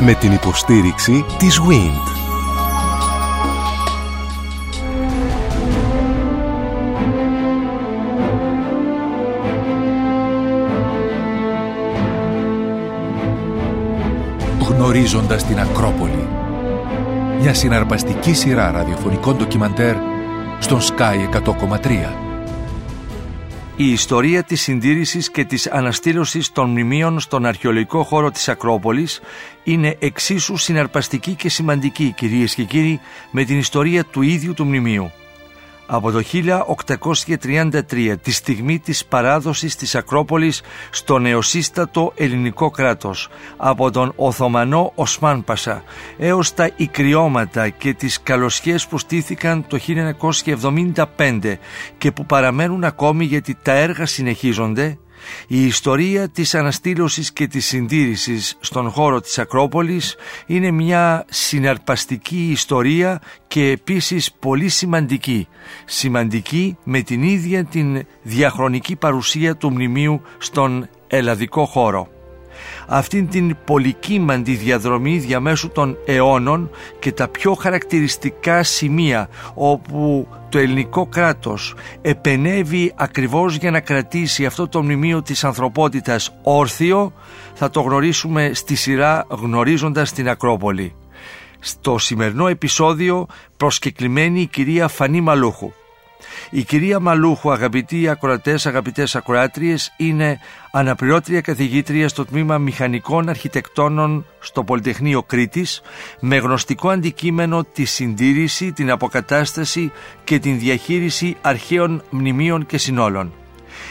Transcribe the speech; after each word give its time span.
με 0.00 0.14
την 0.14 0.32
υποστήριξη 0.32 1.24
της 1.38 1.60
WIND. 1.60 2.16
Γνωρίζοντας 14.68 15.44
την 15.44 15.60
Ακρόπολη 15.60 16.28
Μια 17.40 17.54
συναρπαστική 17.54 18.34
σειρά 18.34 18.70
ραδιοφωνικών 18.70 19.36
ντοκιμαντέρ 19.36 19.94
στον 20.58 20.80
Sky 20.80 21.40
100,3 21.44 22.27
η 23.80 23.90
ιστορία 23.92 24.42
της 24.42 24.62
συντήρησης 24.62 25.30
και 25.30 25.44
της 25.44 25.66
αναστήλωσης 25.66 26.52
των 26.52 26.70
μνημείων 26.70 27.20
στον 27.20 27.46
αρχαιολογικό 27.46 28.02
χώρο 28.02 28.30
της 28.30 28.48
Ακρόπολης 28.48 29.20
είναι 29.64 29.96
εξίσου 29.98 30.56
συναρπαστική 30.56 31.34
και 31.34 31.48
σημαντική 31.48 32.14
κυρίες 32.16 32.54
και 32.54 32.62
κύριοι 32.64 33.00
με 33.30 33.44
την 33.44 33.58
ιστορία 33.58 34.04
του 34.04 34.22
ίδιου 34.22 34.54
του 34.54 34.64
μνημείου 34.64 35.10
από 35.90 36.10
το 36.10 36.22
1833 36.32 38.14
τη 38.22 38.32
στιγμή 38.32 38.78
της 38.78 39.04
παράδοσης 39.04 39.76
της 39.76 39.94
Ακρόπολης 39.94 40.62
στο 40.90 41.18
νεοσύστατο 41.18 42.12
ελληνικό 42.14 42.70
κράτος 42.70 43.28
από 43.56 43.90
τον 43.90 44.12
Οθωμανό 44.16 44.92
Οσμάν 44.94 45.44
Πασά 45.44 45.82
έως 46.18 46.54
τα 46.54 46.70
ικριώματα 46.76 47.68
και 47.68 47.94
τις 47.94 48.22
καλοσχές 48.22 48.86
που 48.86 48.98
στήθηκαν 48.98 49.66
το 49.66 49.78
1975 51.16 51.54
και 51.98 52.12
που 52.12 52.26
παραμένουν 52.26 52.84
ακόμη 52.84 53.24
γιατί 53.24 53.56
τα 53.62 53.72
έργα 53.72 54.06
συνεχίζονται 54.06 54.98
η 55.46 55.64
ιστορία 55.64 56.28
της 56.28 56.54
αναστήλωσης 56.54 57.32
και 57.32 57.46
της 57.46 57.66
συντήρησης 57.66 58.56
στον 58.60 58.90
χώρο 58.90 59.20
της 59.20 59.38
Ακρόπολης 59.38 60.16
είναι 60.46 60.70
μια 60.70 61.24
συναρπαστική 61.28 62.48
ιστορία 62.50 63.20
και 63.48 63.70
επίσης 63.70 64.32
πολύ 64.32 64.68
σημαντική. 64.68 65.48
Σημαντική 65.84 66.76
με 66.84 67.00
την 67.00 67.22
ίδια 67.22 67.64
την 67.64 68.06
διαχρονική 68.22 68.96
παρουσία 68.96 69.56
του 69.56 69.70
μνημείου 69.70 70.22
στον 70.38 70.88
ελλαδικό 71.06 71.64
χώρο 71.64 72.08
αυτήν 72.86 73.28
την 73.28 73.56
πολυκύμαντη 73.64 74.54
διαδρομή 74.54 75.18
διαμέσου 75.18 75.68
των 75.68 75.96
αιώνων 76.06 76.70
και 76.98 77.12
τα 77.12 77.28
πιο 77.28 77.54
χαρακτηριστικά 77.54 78.62
σημεία 78.62 79.28
όπου 79.54 80.28
το 80.48 80.58
ελληνικό 80.58 81.06
κράτος 81.06 81.74
επενεύει 82.00 82.92
ακριβώς 82.96 83.56
για 83.56 83.70
να 83.70 83.80
κρατήσει 83.80 84.46
αυτό 84.46 84.68
το 84.68 84.82
μνημείο 84.82 85.22
της 85.22 85.44
ανθρωπότητας 85.44 86.34
όρθιο 86.42 87.12
θα 87.54 87.70
το 87.70 87.80
γνωρίσουμε 87.80 88.50
στη 88.54 88.74
σειρά 88.74 89.26
γνωρίζοντας 89.28 90.12
την 90.12 90.28
Ακρόπολη. 90.28 90.94
Στο 91.58 91.98
σημερινό 91.98 92.48
επεισόδιο 92.48 93.26
προσκεκλημένη 93.56 94.40
η 94.40 94.46
κυρία 94.46 94.88
Φανή 94.88 95.20
Μαλούχου. 95.20 95.72
Η 96.50 96.62
κυρία 96.62 97.00
Μαλούχου, 97.00 97.50
αγαπητοί 97.50 98.08
ακροατές, 98.08 98.66
αγαπητές 98.66 99.16
ακροάτριες, 99.16 99.92
είναι 99.96 100.38
αναπληρώτρια 100.70 101.40
καθηγήτρια 101.40 102.08
στο 102.08 102.24
τμήμα 102.24 102.58
Μηχανικών 102.58 103.28
Αρχιτεκτόνων 103.28 104.26
στο 104.38 104.64
Πολυτεχνείο 104.64 105.22
Κρήτης 105.22 105.80
με 106.20 106.36
γνωστικό 106.36 106.88
αντικείμενο 106.88 107.64
τη 107.72 107.84
συντήρηση, 107.84 108.72
την 108.72 108.90
αποκατάσταση 108.90 109.92
και 110.24 110.38
την 110.38 110.58
διαχείριση 110.58 111.36
αρχαίων 111.40 112.02
μνημείων 112.10 112.66
και 112.66 112.78
συνόλων. 112.78 113.32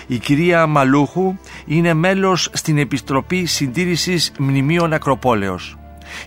Η 0.08 0.18
κυρία 0.18 0.68
Μαλούχου 0.68 1.36
είναι 1.66 1.94
μέλος 1.94 2.50
στην 2.54 2.78
Επιστροπή 2.78 3.46
Συντήρησης 3.46 4.32
Μνημείων 4.40 4.94
Ακροπόλεως. 4.94 5.78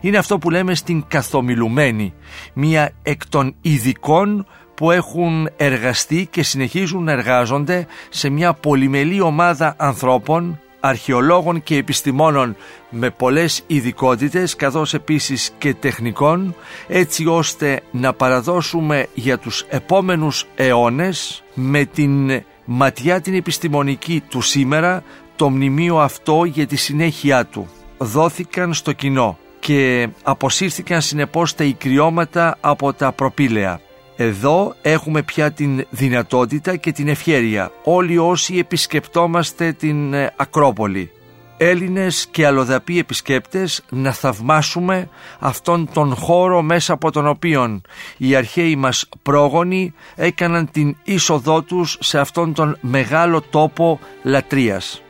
Είναι 0.01 0.19
αυτό 0.19 0.39
που 0.39 0.51
λέμε 0.51 0.75
στην 0.75 1.05
καθομιλουμένη, 1.09 2.15
μία 2.53 2.93
εκ 3.03 3.29
των 3.29 3.55
ειδικών 3.61 4.47
που 4.81 4.91
έχουν 4.91 5.49
εργαστεί 5.57 6.29
και 6.31 6.43
συνεχίζουν 6.43 7.05
να 7.05 7.13
εργάζονται 7.13 7.87
σε 8.09 8.29
μια 8.29 8.53
πολυμελή 8.53 9.21
ομάδα 9.21 9.75
ανθρώπων, 9.77 10.61
αρχαιολόγων 10.81 11.63
και 11.63 11.77
επιστημόνων 11.77 12.57
με 12.91 13.11
πολλές 13.11 13.63
ειδικότητες 13.67 14.57
καθώς 14.57 14.95
επίσης 14.95 15.53
και 15.59 15.75
τεχνικών 15.75 16.55
έτσι 16.89 17.27
ώστε 17.27 17.81
να 17.91 18.13
παραδώσουμε 18.13 19.07
για 19.15 19.39
τους 19.39 19.65
επόμενους 19.69 20.47
αιώνες 20.55 21.43
με 21.55 21.85
την 21.85 22.43
ματιά 22.65 23.21
την 23.21 23.35
επιστημονική 23.35 24.23
του 24.29 24.41
σήμερα 24.41 25.03
το 25.37 25.51
μνημείο 25.51 25.99
αυτό 25.99 26.45
για 26.45 26.67
τη 26.67 26.77
συνέχεια 26.77 27.47
του. 27.47 27.69
Δόθηκαν 27.99 28.75
στο 28.75 28.93
κοινό 28.93 29.39
και 29.59 30.09
αποσύρθηκαν 30.23 31.01
συνεπώς 31.01 31.55
τα 31.55 31.65
ικριώματα 31.65 32.57
από 32.61 32.93
τα 32.93 33.13
προπήλαια. 33.13 33.81
Εδώ 34.23 34.75
έχουμε 34.83 35.23
πια 35.23 35.53
την 35.53 35.87
δυνατότητα 35.91 36.77
και 36.77 36.93
την 36.93 37.09
ευχέρεια 37.09 37.73
όλοι 37.85 38.19
όσοι 38.19 38.59
επισκεπτόμαστε 38.59 39.73
την 39.73 40.15
ε, 40.15 40.33
Ακρόπολη 40.37 41.11
Έλληνες 41.57 42.27
και 42.31 42.47
αλλοδαποί 42.47 42.99
επισκέπτες 42.99 43.85
να 43.91 44.13
θαυμάσουμε 44.13 45.09
αυτόν 45.39 45.89
τον 45.93 46.15
χώρο 46.15 46.63
μέσα 46.63 46.93
από 46.93 47.11
τον 47.11 47.27
οποίο 47.27 47.81
οι 48.17 48.35
αρχαίοι 48.35 48.77
μας 48.77 49.09
πρόγονοι 49.23 49.95
έκαναν 50.15 50.71
την 50.71 50.97
είσοδό 51.03 51.63
τους 51.63 51.97
σε 52.01 52.19
αυτόν 52.19 52.55
τον 52.55 52.79
μεγάλο 52.81 53.41
τόπο 53.41 54.01
λατρείας. 54.23 55.03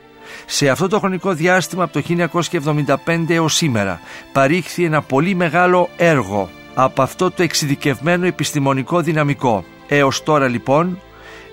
Σε 0.45 0.69
αυτό 0.69 0.87
το 0.87 0.99
χρονικό 0.99 1.33
διάστημα 1.33 1.83
από 1.83 2.01
το 2.01 2.29
1975 3.05 3.29
έως 3.29 3.55
σήμερα 3.55 3.99
παρήχθη 4.31 4.83
ένα 4.83 5.01
πολύ 5.01 5.35
μεγάλο 5.35 5.89
έργο 5.97 6.49
από 6.73 7.01
αυτό 7.01 7.31
το 7.31 7.43
εξειδικευμένο 7.43 8.25
επιστημονικό 8.25 9.01
δυναμικό. 9.01 9.63
Έως 9.87 10.23
τώρα 10.23 10.47
λοιπόν 10.47 10.99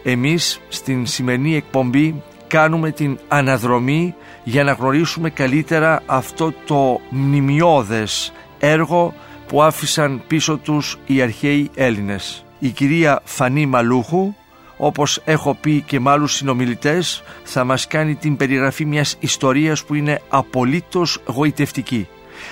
εμείς 0.03 0.61
στην 0.69 1.07
σημερινή 1.07 1.57
εκπομπή 1.57 2.23
κάνουμε 2.47 2.91
την 2.91 3.19
αναδρομή 3.29 4.15
για 4.45 4.65
να 4.65 4.73
γνωρίσουμε 4.73 5.31
καλύτερα 5.31 6.03
αυτό 6.07 6.53
το 6.67 7.01
μνημειώδες 7.11 8.33
έργο 8.59 9.15
που 9.47 9.63
άφησαν 9.63 10.23
πίσω 10.27 10.57
τους 10.57 10.99
οι 11.07 11.23
αρχαίοι 11.23 11.71
Έλληνες. 11.75 12.45
Η 12.59 12.69
κυρία 12.69 13.21
Φανή 13.25 13.67
Μαλούχου 13.67 14.35
όπως 14.77 15.23
έχω 15.25 15.55
πει 15.55 15.83
και 15.87 16.01
με 16.01 16.11
άλλους 16.11 16.35
συνομιλητές 16.35 17.23
θα 17.43 17.65
μας 17.65 17.87
κάνει 17.87 18.15
την 18.15 18.37
περιγραφή 18.37 18.85
μιας 18.85 19.17
ιστορίας 19.21 19.85
που 19.85 19.95
είναι 19.95 20.21
απολύτως 20.29 21.21
γοητευτική. 21.27 22.09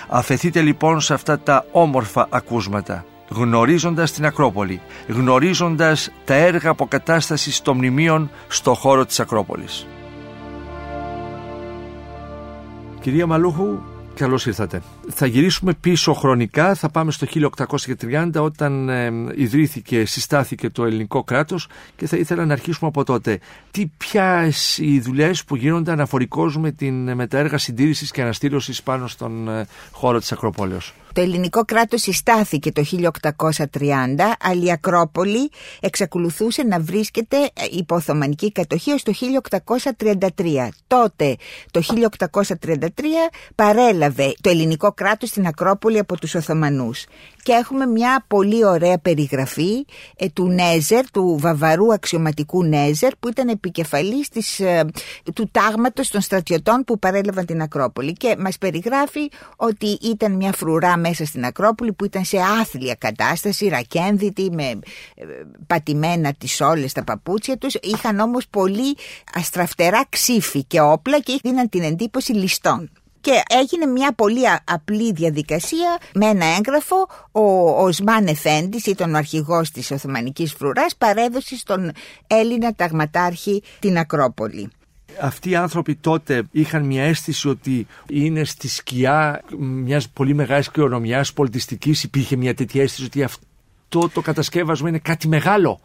Αφαιθείτε 0.08 0.60
λοιπόν 0.60 1.00
σε 1.00 1.14
αυτά 1.14 1.38
τα 1.38 1.64
όμορφα 1.72 2.26
ακούσματα 2.30 3.04
γνωρίζοντας 3.28 4.12
την 4.12 4.26
Ακρόπολη, 4.26 4.80
γνωρίζοντας 5.08 6.10
τα 6.24 6.34
έργα 6.34 6.70
αποκατάστασης 6.70 7.62
των 7.62 7.76
μνημείων 7.76 8.30
στο 8.48 8.74
χώρο 8.74 9.06
της 9.06 9.20
Ακρόπολης. 9.20 9.86
Κυρία 13.00 13.26
Μαλούχου, 13.26 13.78
καλώς 14.16 14.46
ήρθατε. 14.46 14.82
Θα 15.08 15.26
γυρίσουμε 15.26 15.74
πίσω 15.80 16.12
χρονικά, 16.12 16.74
θα 16.74 16.88
πάμε 16.88 17.10
στο 17.10 17.26
1830 18.00 18.30
όταν 18.36 18.88
ε, 18.88 19.12
ιδρύθηκε, 19.34 20.04
συστάθηκε 20.04 20.70
το 20.70 20.84
ελληνικό 20.84 21.24
κράτος 21.24 21.68
και 21.96 22.06
θα 22.06 22.16
ήθελα 22.16 22.46
να 22.46 22.52
αρχίσουμε 22.52 22.88
από 22.88 23.04
τότε. 23.04 23.38
Τι 23.70 23.86
πια 23.96 24.52
οι 24.76 25.00
δουλειές 25.00 25.44
που 25.44 25.56
γίνονται 25.56 25.92
αναφορικώς 25.92 26.58
με, 26.58 26.70
την, 26.70 27.14
με 27.14 27.26
τα 27.26 27.38
έργα 27.38 27.58
συντήρησης 27.58 28.10
και 28.10 28.22
αναστήλωσης 28.22 28.82
πάνω 28.82 29.06
στον 29.06 29.48
ε, 29.48 29.66
χώρο 29.92 30.18
της 30.18 30.32
Ακροπόλεως; 30.32 30.94
Το 31.16 31.22
ελληνικό 31.22 31.64
κράτος 31.64 32.02
συστάθηκε 32.02 32.72
το 32.72 32.84
1830, 32.90 33.64
αλλά 34.40 34.64
η 34.64 34.70
Ακρόπολη 34.70 35.50
εξακολουθούσε 35.80 36.62
να 36.62 36.80
βρίσκεται 36.80 37.36
υπό 37.70 37.94
Οθωμανική 37.94 38.52
κατοχή 38.52 38.92
ως 38.92 39.02
το 39.02 39.12
1833. 39.98 40.68
Τότε, 40.86 41.36
το 41.70 41.80
1833, 41.80 42.86
παρέλαβε 43.54 44.34
το 44.40 44.50
ελληνικό 44.50 44.92
κράτος 44.92 45.28
στην 45.28 45.46
Ακρόπολη 45.46 45.98
από 45.98 46.18
τους 46.18 46.34
Οθωμανούς 46.34 47.04
και 47.46 47.52
έχουμε 47.52 47.86
μια 47.86 48.24
πολύ 48.28 48.64
ωραία 48.64 48.98
περιγραφή 48.98 49.86
ε, 50.16 50.28
του 50.28 50.48
Νέζερ, 50.48 51.10
του 51.10 51.36
βαβαρού 51.40 51.92
αξιωματικού 51.92 52.64
Νέζερ 52.64 53.16
που 53.16 53.28
ήταν 53.28 53.48
επικεφαλής 53.48 54.28
της, 54.28 54.60
ε, 54.60 54.84
του 55.34 55.48
τάγματος 55.50 56.08
των 56.08 56.20
στρατιωτών 56.20 56.84
που 56.84 56.98
παρέλαβαν 56.98 57.46
την 57.46 57.62
Ακρόπολη. 57.62 58.12
Και 58.12 58.36
μας 58.38 58.58
περιγράφει 58.58 59.28
ότι 59.56 59.98
ήταν 60.02 60.32
μια 60.32 60.52
φρουρά 60.52 60.96
μέσα 60.96 61.24
στην 61.24 61.44
Ακρόπολη 61.44 61.92
που 61.92 62.04
ήταν 62.04 62.24
σε 62.24 62.38
άθλια 62.60 62.94
κατάσταση, 62.94 63.68
ρακένδυτη 63.68 64.50
με 64.52 64.64
ε, 64.64 65.24
πατημένα 65.66 66.32
τις 66.32 66.60
όλες 66.60 66.92
τα 66.92 67.04
παπούτσια 67.04 67.56
τους. 67.56 67.74
Είχαν 67.82 68.18
όμως 68.18 68.48
πολύ 68.48 68.96
αστραφτερά 69.34 70.04
ξύφη 70.08 70.64
και 70.64 70.80
όπλα 70.80 71.20
και 71.20 71.38
δίναν 71.42 71.68
την 71.68 71.82
εντύπωση 71.82 72.32
ληστών 72.32 72.90
και 73.26 73.42
έγινε 73.46 73.86
μια 73.86 74.12
πολύ 74.12 74.40
απλή 74.64 75.12
διαδικασία 75.12 75.98
με 76.14 76.26
ένα 76.26 76.46
έγγραφο 76.46 77.08
ο 77.32 77.42
Οσμάν 77.82 78.26
Εφέντης 78.26 78.86
ήταν 78.86 79.14
ο 79.14 79.16
αρχηγός 79.16 79.70
της 79.70 79.90
Οθωμανικής 79.90 80.52
Φρουράς 80.52 80.96
παρέδωσε 80.96 81.56
στον 81.56 81.92
Έλληνα 82.26 82.74
ταγματάρχη 82.74 83.62
την 83.78 83.98
Ακρόπολη. 83.98 84.70
αυτοί 85.20 85.50
οι 85.50 85.54
άνθρωποι 85.54 85.94
τότε 85.94 86.42
είχαν 86.50 86.84
μια 86.84 87.02
αίσθηση 87.02 87.48
ότι 87.48 87.86
είναι 88.08 88.44
στη 88.44 88.68
σκιά 88.68 89.42
μιας 89.58 90.08
πολύ 90.08 90.34
μεγάλης 90.34 90.70
κληρονομιάς 90.70 91.32
πολιτιστικής. 91.32 92.02
Υπήρχε 92.02 92.36
μια 92.36 92.54
τέτοια 92.54 92.82
αίσθηση 92.82 93.04
ότι 93.04 93.22
αυτό 93.22 94.08
το 94.08 94.20
κατασκεύασμα 94.20 94.88
είναι 94.88 94.98
κάτι 94.98 95.28
μεγάλο. 95.28 95.80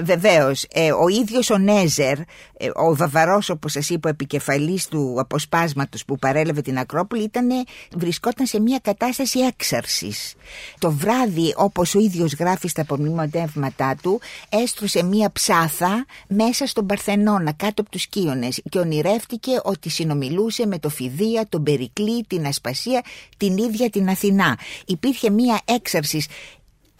Βεβαίως, 0.00 0.66
ε, 0.72 0.92
ο 0.92 1.08
ίδιος 1.08 1.50
ο 1.50 1.58
Νέζερ, 1.58 2.18
ε, 2.18 2.68
ο 2.74 2.96
Βαβαρός, 2.96 3.50
όπως 3.50 3.72
σας 3.72 3.90
είπα, 3.90 4.08
επικεφαλής 4.08 4.88
του 4.88 5.16
αποσπάσματος 5.18 6.04
που 6.04 6.18
παρέλαβε 6.18 6.60
την 6.60 6.78
Ακρόπολη, 6.78 7.22
ήτανε, 7.22 7.54
βρισκόταν 7.96 8.46
σε 8.46 8.60
μια 8.60 8.78
κατάσταση 8.82 9.38
έξαρσης. 9.40 10.34
Το 10.78 10.90
βράδυ, 10.90 11.54
όπως 11.56 11.94
ο 11.94 11.98
ίδιος 11.98 12.32
γράφει 12.32 12.68
στα 12.68 12.82
απομνημονεύματά 12.82 13.96
του, 14.02 14.20
έστρωσε 14.48 15.02
μια 15.02 15.32
ψάθα 15.32 16.06
μέσα 16.28 16.66
στον 16.66 16.86
Παρθενώνα, 16.86 17.52
κάτω 17.52 17.80
από 17.82 17.90
τους 17.90 18.06
Κύονε, 18.06 18.48
και 18.68 18.78
ονειρεύτηκε 18.78 19.60
ότι 19.62 19.88
συνομιλούσε 19.88 20.66
με 20.66 20.78
το 20.78 20.88
Φιδία, 20.88 21.46
τον 21.48 21.62
Περικλή, 21.62 22.24
την 22.26 22.46
Ασπασία, 22.46 23.02
την 23.36 23.56
ίδια 23.56 23.90
την 23.90 24.08
Αθηνά. 24.08 24.58
Υπήρχε 24.86 25.30
μια 25.30 25.60
έξαρσης 25.64 26.26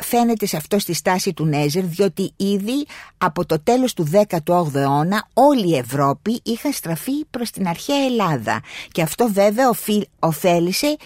φαίνεται 0.03 0.47
σε 0.47 0.57
αυτό 0.57 0.79
στη 0.79 0.93
στάση 0.93 1.33
του 1.33 1.45
Νέζερ 1.45 1.85
διότι 1.85 2.33
ήδη 2.37 2.87
από 3.19 3.47
το 3.47 3.61
τέλος 3.61 3.95
του 3.95 4.11
18ου 4.13 4.75
αιώνα 4.75 5.29
όλη 5.35 5.69
η 5.69 5.77
Ευρώπη 5.77 6.41
είχα 6.45 6.73
στραφεί 6.73 7.25
προς 7.31 7.51
την 7.51 7.69
αρχαία 7.69 8.05
Ελλάδα 8.05 8.61
και 8.93 9.03
αυτό 9.03 9.29
βέβαια 9.33 9.71
ωφέλησε 10.19 10.97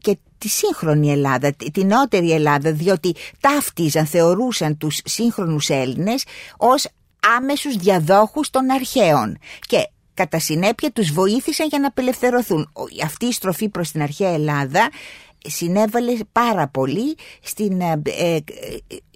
και 0.00 0.18
τη 0.38 0.48
σύγχρονη 0.48 1.10
Ελλάδα, 1.10 1.52
την 1.72 1.86
νεότερη 1.86 2.32
Ελλάδα 2.32 2.72
διότι 2.72 3.14
ταύτιζαν, 3.40 4.06
θεωρούσαν 4.06 4.78
τους 4.78 5.00
σύγχρονους 5.04 5.68
Έλληνες 5.68 6.24
ως 6.56 6.88
άμεσους 7.36 7.76
διαδόχους 7.76 8.50
των 8.50 8.70
αρχαίων 8.70 9.38
και 9.66 9.88
κατά 10.14 10.38
συνέπεια 10.38 10.90
τους 10.90 11.12
βοήθησαν 11.12 11.66
για 11.66 11.78
να 11.78 11.86
απελευθερωθούν. 11.86 12.72
Αυτή 13.04 13.26
η 13.26 13.32
στροφή 13.32 13.68
προς 13.68 13.90
την 13.90 14.02
αρχαία 14.02 14.30
Ελλάδα 14.30 14.90
συνέβαλε 15.46 16.12
πάρα 16.32 16.68
πολύ 16.68 17.16
στην, 17.42 17.80
ε, 17.80 18.02
ε, 18.04 18.38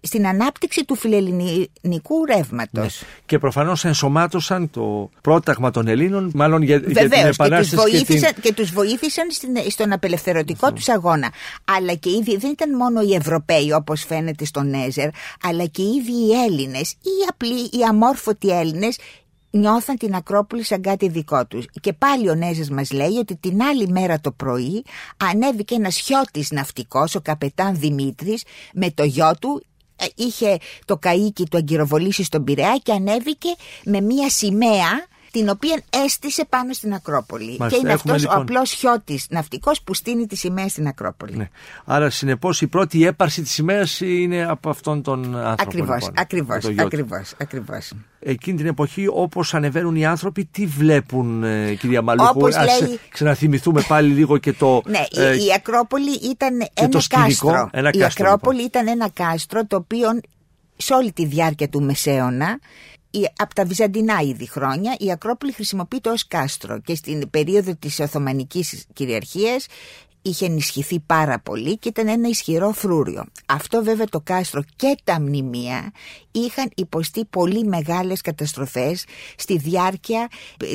στην 0.02 0.26
ανάπτυξη 0.26 0.84
του 0.84 0.94
φιλελληνικού 0.94 2.24
ρεύματος. 2.24 3.00
Ναι. 3.00 3.08
Και 3.26 3.38
προφανώς 3.38 3.84
ενσωμάτωσαν 3.84 4.70
το 4.70 5.10
πρόταγμα 5.20 5.70
των 5.70 5.88
Ελλήνων, 5.88 6.30
μάλλον 6.34 6.62
για, 6.62 6.76
για 6.76 7.08
την 7.08 7.26
Επανάσταση. 7.26 7.70
Και 7.70 7.76
του 7.76 7.82
βοήθησαν, 7.82 8.32
και, 8.40 8.52
τους 8.52 8.70
βοήθησαν 8.70 9.26
στον 9.68 9.92
απελευθερωτικό 9.92 10.72
τους 10.72 10.88
αγώνα. 10.88 11.32
Αλλά 11.64 11.94
και 11.94 12.10
ήδη 12.10 12.36
δεν 12.36 12.50
ήταν 12.50 12.76
μόνο 12.76 13.00
οι 13.00 13.14
Ευρωπαίοι, 13.14 13.72
όπως 13.72 14.04
φαίνεται 14.04 14.44
στον 14.44 14.68
Νέζερ, 14.68 15.08
αλλά 15.42 15.64
και 15.66 15.82
ήδη 15.82 16.12
οι 16.12 16.30
Έλληνες, 16.46 16.90
οι 16.90 17.26
απλοί, 17.28 17.60
οι 17.60 17.82
αμόρφωτοι 17.88 18.58
Έλληνες, 18.58 18.98
νιώθαν 19.50 19.96
την 19.96 20.14
Ακρόπολη 20.14 20.64
σαν 20.64 20.80
κάτι 20.80 21.08
δικό 21.08 21.46
τους. 21.46 21.66
Και 21.80 21.92
πάλι 21.92 22.30
ο 22.30 22.34
Νέζες 22.34 22.70
μας 22.70 22.90
λέει 22.90 23.16
ότι 23.18 23.36
την 23.36 23.62
άλλη 23.62 23.88
μέρα 23.88 24.20
το 24.20 24.32
πρωί 24.32 24.84
ανέβηκε 25.16 25.74
ένας 25.74 25.98
χιώτης 25.98 26.50
ναυτικός, 26.50 27.14
ο 27.14 27.20
καπετάν 27.20 27.76
Δημήτρης, 27.78 28.42
με 28.72 28.90
το 28.90 29.04
γιο 29.04 29.30
του, 29.40 29.64
ε, 29.96 30.06
είχε 30.14 30.58
το 30.84 30.98
καΐκι 31.02 31.44
του 31.50 31.56
αγκυροβολήσει 31.56 32.22
στον 32.24 32.44
Πειραιά 32.44 32.80
και 32.82 32.92
ανέβηκε 32.92 33.48
με 33.84 34.00
μία 34.00 34.30
σημαία 34.30 35.08
την 35.30 35.48
οποία 35.48 35.82
έστησε 36.04 36.44
πάνω 36.48 36.72
στην 36.72 36.94
Ακρόπολη. 36.94 37.56
και 37.68 37.76
είναι 37.76 37.92
αυτός 37.92 38.20
λοιπόν... 38.20 38.36
ο 38.36 38.40
απλός 38.40 38.72
χιώτης 38.72 39.26
ναυτικός 39.30 39.82
που 39.82 39.94
στείνει 39.94 40.26
τη 40.26 40.36
σημαία 40.36 40.68
στην 40.68 40.86
Ακρόπολη. 40.86 41.36
Ναι. 41.36 41.48
Άρα, 41.84 42.10
συνεπώς, 42.10 42.60
η 42.60 42.66
πρώτη 42.66 43.06
έπαρση 43.06 43.42
της 43.42 43.50
σημαίας 43.50 44.00
είναι 44.00 44.44
από 44.44 44.70
αυτόν 44.70 45.02
τον 45.02 45.36
άνθρωπο. 45.36 45.62
Ακριβώς, 45.62 46.00
λοιπόν, 46.00 46.14
ακριβώς. 46.16 46.64
Ακριβώς, 46.78 47.34
ακριβώς. 47.38 47.92
Εκείνη 48.20 48.56
την 48.56 48.66
εποχή, 48.66 49.06
όπως 49.12 49.54
ανεβαίνουν 49.54 49.96
οι 49.96 50.06
άνθρωποι, 50.06 50.44
τι 50.44 50.66
βλέπουν, 50.66 51.44
ε, 51.44 51.74
κυρία 51.74 52.02
Μαλούχου. 52.02 52.46
Α 52.46 52.64
λέει... 52.64 52.98
ξαναθυμηθούμε 53.10 53.82
πάλι 53.88 54.12
λίγο 54.12 54.38
και 54.38 54.52
το. 54.52 54.82
Ναι, 54.90 55.04
ε, 55.14 55.34
η, 55.34 55.52
Ακρόπολη 55.54 56.14
ήταν 56.22 56.68
ένα 56.74 57.02
κάστρο. 57.08 57.70
Ένα 57.72 57.90
η 57.92 58.04
Ακρόπολη 58.04 58.62
λοιπόν. 58.62 58.82
ήταν 58.82 58.88
ένα 58.88 59.10
κάστρο 59.10 59.66
το 59.66 59.76
οποίο 59.76 60.08
σε 60.76 60.94
όλη 60.94 61.12
τη 61.12 61.26
διάρκεια 61.26 61.68
του 61.68 61.82
Μεσαίωνα 61.82 62.58
από 63.36 63.54
τα 63.54 63.64
Βυζαντινά 63.64 64.20
ήδη 64.20 64.48
χρόνια 64.48 64.96
η 64.98 65.10
Ακρόπολη 65.10 65.52
χρησιμοποιείται 65.52 66.10
ως 66.10 66.26
κάστρο 66.26 66.80
και 66.80 66.94
στην 66.94 67.30
περίοδο 67.30 67.74
της 67.74 68.00
Οθωμανικής 68.00 68.84
κυριαρχίας 68.92 69.66
είχε 70.22 70.46
ενισχυθεί 70.46 71.00
πάρα 71.06 71.38
πολύ 71.38 71.78
και 71.78 71.88
ήταν 71.88 72.08
ένα 72.08 72.28
ισχυρό 72.28 72.72
φρούριο. 72.72 73.24
Αυτό 73.46 73.82
βέβαια 73.82 74.06
το 74.06 74.20
κάστρο 74.24 74.62
και 74.76 74.96
τα 75.04 75.20
μνημεία 75.20 75.92
είχαν 76.30 76.70
υποστεί 76.74 77.24
πολύ 77.24 77.64
μεγάλες 77.64 78.20
καταστροφές 78.20 79.04
στη 79.36 79.56
διάρκεια 79.56 80.28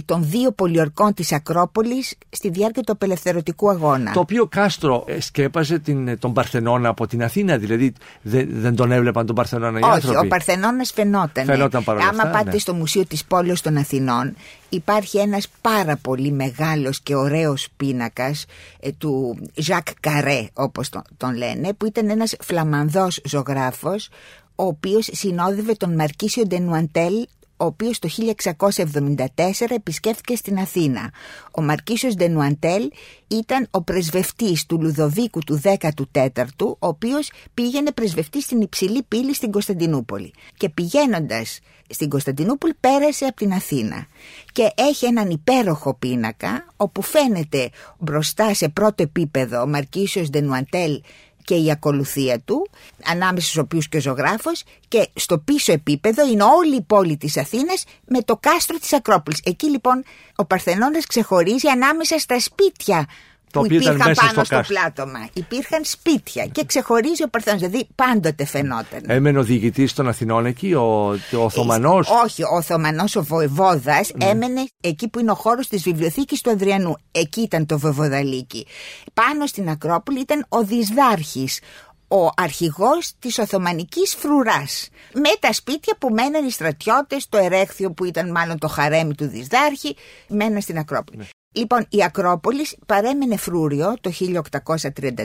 των 0.05 0.29
δύο 0.29 0.51
πολιορκών 0.51 1.13
της 1.13 1.31
Ακρόπολης 1.31 2.17
στη 2.29 2.49
διάρκεια 2.49 2.83
του 2.83 2.91
απελευθερωτικού 2.91 3.69
αγώνα. 3.69 4.11
Το 4.11 4.19
οποίο 4.19 4.45
κάστρο 4.45 5.05
σκέπαζε 5.19 5.79
την, 5.79 6.19
τον 6.19 6.33
Παρθενώνα 6.33 6.89
από 6.89 7.07
την 7.07 7.23
Αθήνα, 7.23 7.57
δηλαδή 7.57 7.93
δεν, 8.21 8.47
δεν 8.51 8.75
τον 8.75 8.91
έβλεπαν 8.91 9.25
τον 9.25 9.35
Παρθενώνα 9.35 9.79
οι 9.79 9.81
Όχι, 9.83 9.91
άνθρωποι; 9.91 10.25
ο 10.25 10.27
Παρθενώνας 10.27 10.91
φαινόταν. 10.91 11.45
Φαινόταν 11.45 11.83
παρόλα 11.83 12.07
Άμα 12.07 12.23
πάτε 12.23 12.51
ναι. 12.51 12.57
στο 12.57 12.73
Μουσείο 12.73 13.05
της 13.05 13.25
Πόλεως 13.25 13.61
των 13.61 13.77
Αθηνών 13.77 14.35
υπάρχει 14.69 15.17
ένας 15.17 15.47
πάρα 15.61 15.97
πολύ 15.97 16.31
μεγάλος 16.31 17.01
και 17.01 17.15
ωραίος 17.15 17.67
πίνακας 17.77 18.45
ε, 18.79 18.91
του 18.91 19.37
Ζακ 19.55 19.87
Καρέ 19.99 20.47
όπως 20.53 20.89
τον, 20.89 21.01
τον 21.17 21.35
λένε 21.35 21.73
που 21.73 21.85
ήταν 21.85 22.09
ένας 22.09 22.35
φλαμανδός 22.39 23.21
ζωγράφος 23.25 24.09
ο 24.55 24.63
οποίος 24.63 25.09
συνόδευε 25.11 25.73
τον 25.73 25.95
Μαρκίσιο 25.95 26.43
Ντενουαντέλ 26.43 27.27
ο 27.57 27.65
οποίος 27.65 27.99
το 27.99 28.09
1674 28.47 29.25
επισκέφθηκε 29.69 30.35
στην 30.35 30.57
Αθήνα. 30.57 31.11
Ο 31.51 31.61
Μαρκίσιος 31.61 32.15
Ντενουαντέλ 32.15 32.91
ήταν 33.27 33.67
ο 33.71 33.81
πρεσβευτής 33.81 34.65
του 34.65 34.81
Λουδοβίκου 34.81 35.39
του 35.39 35.61
14ου, 35.63 36.45
ο 36.57 36.87
οποίος 36.87 37.31
πήγαινε 37.53 37.91
πρεσβευτή 37.91 38.41
στην 38.41 38.61
υψηλή 38.61 39.03
πύλη 39.03 39.33
στην 39.33 39.51
Κωνσταντινούπολη. 39.51 40.33
Και 40.57 40.69
πηγαίνοντας 40.69 41.59
στην 41.89 42.09
Κωνσταντινούπολη 42.09 42.73
πέρασε 42.79 43.25
από 43.25 43.35
την 43.35 43.53
Αθήνα. 43.53 44.05
Και 44.51 44.71
έχει 44.75 45.05
έναν 45.05 45.29
υπέροχο 45.29 45.93
πίνακα, 45.93 46.67
όπου 46.77 47.01
φαίνεται 47.01 47.69
μπροστά 47.99 48.53
σε 48.53 48.69
πρώτο 48.69 49.03
επίπεδο 49.03 49.61
ο 49.61 49.67
Μαρκίσιος 49.67 50.29
Ντενουαντέλ 50.29 51.01
και 51.45 51.55
η 51.55 51.71
ακολουθία 51.71 52.39
του, 52.39 52.69
ανάμεσα 53.05 53.47
στους 53.47 53.61
οποίους 53.61 53.89
και 53.89 53.97
ο 53.97 53.99
ζωγράφος 53.99 54.63
και 54.87 55.09
στο 55.13 55.37
πίσω 55.37 55.71
επίπεδο 55.71 56.27
είναι 56.27 56.43
όλη 56.43 56.75
η 56.75 56.81
πόλη 56.81 57.17
της 57.17 57.37
Αθήνας 57.37 57.83
με 58.07 58.21
το 58.21 58.37
κάστρο 58.37 58.77
της 58.77 58.93
Ακρόπολης. 58.93 59.41
Εκεί 59.43 59.69
λοιπόν 59.69 60.03
ο 60.35 60.45
Παρθενώνας 60.45 61.05
ξεχωρίζει 61.05 61.67
ανάμεσα 61.67 62.19
στα 62.19 62.39
σπίτια 62.39 63.07
το 63.55 63.67
που 63.67 63.73
υπήρχαν 63.73 64.13
πάνω 64.15 64.43
στο, 64.43 64.61
πλάτωμα. 64.67 65.29
Υπήρχαν 65.33 65.81
σπίτια 65.83 66.45
και 66.45 66.65
ξεχωρίζει 66.65 67.23
ο 67.23 67.29
Παρθένο. 67.29 67.57
Δηλαδή 67.57 67.87
πάντοτε 67.95 68.45
φαινόταν. 68.45 69.01
Έμενε 69.07 69.39
ο 69.39 69.43
διοικητής 69.43 69.93
των 69.93 70.07
Αθηνών 70.07 70.45
εκεί, 70.45 70.73
ο, 70.73 71.09
ο 71.11 71.43
Οθωμανός; 71.43 72.09
Όχι, 72.23 72.43
ο 72.43 72.55
Οθωμανός, 72.55 73.15
ο 73.15 73.23
Βοεβόδα, 73.23 74.05
ναι. 74.15 74.25
έμενε 74.25 74.65
εκεί 74.81 75.07
που 75.09 75.19
είναι 75.19 75.31
ο 75.31 75.35
χώρος 75.35 75.67
της 75.67 75.83
βιβλιοθήκης 75.83 76.41
του 76.41 76.49
Αδριανού. 76.49 76.95
Εκεί 77.11 77.41
ήταν 77.41 77.65
το 77.65 77.79
Βεβοδαλίκι. 77.79 78.67
Πάνω 79.13 79.45
στην 79.45 79.69
Ακρόπολη 79.69 80.19
ήταν 80.19 80.45
ο 80.49 80.63
Δυσδάρχης, 80.63 81.59
ο 82.07 82.29
αρχηγός 82.35 83.11
της 83.19 83.37
Οθωμανικής 83.39 84.15
φρουράς 84.15 84.89
με 85.13 85.29
τα 85.39 85.53
σπίτια 85.53 85.95
που 85.99 86.09
μέναν 86.09 86.45
οι 86.45 86.51
στρατιώτες, 86.51 87.29
το 87.29 87.37
ερέχθιο 87.37 87.91
που 87.91 88.05
ήταν 88.05 88.31
μάλλον 88.31 88.59
το 88.59 88.67
χαρέμι 88.67 89.15
του 89.15 89.27
Δυσδάρχη, 89.27 89.95
μέναν 90.27 90.61
στην 90.61 90.77
Ακρόπολη. 90.77 91.17
Ναι. 91.17 91.25
Λοιπόν, 91.55 91.85
η 91.89 92.03
Ακρόπολης 92.03 92.75
παρέμενε 92.85 93.37
φρούριο 93.37 93.93
το 94.01 94.11
1833, 94.11 95.23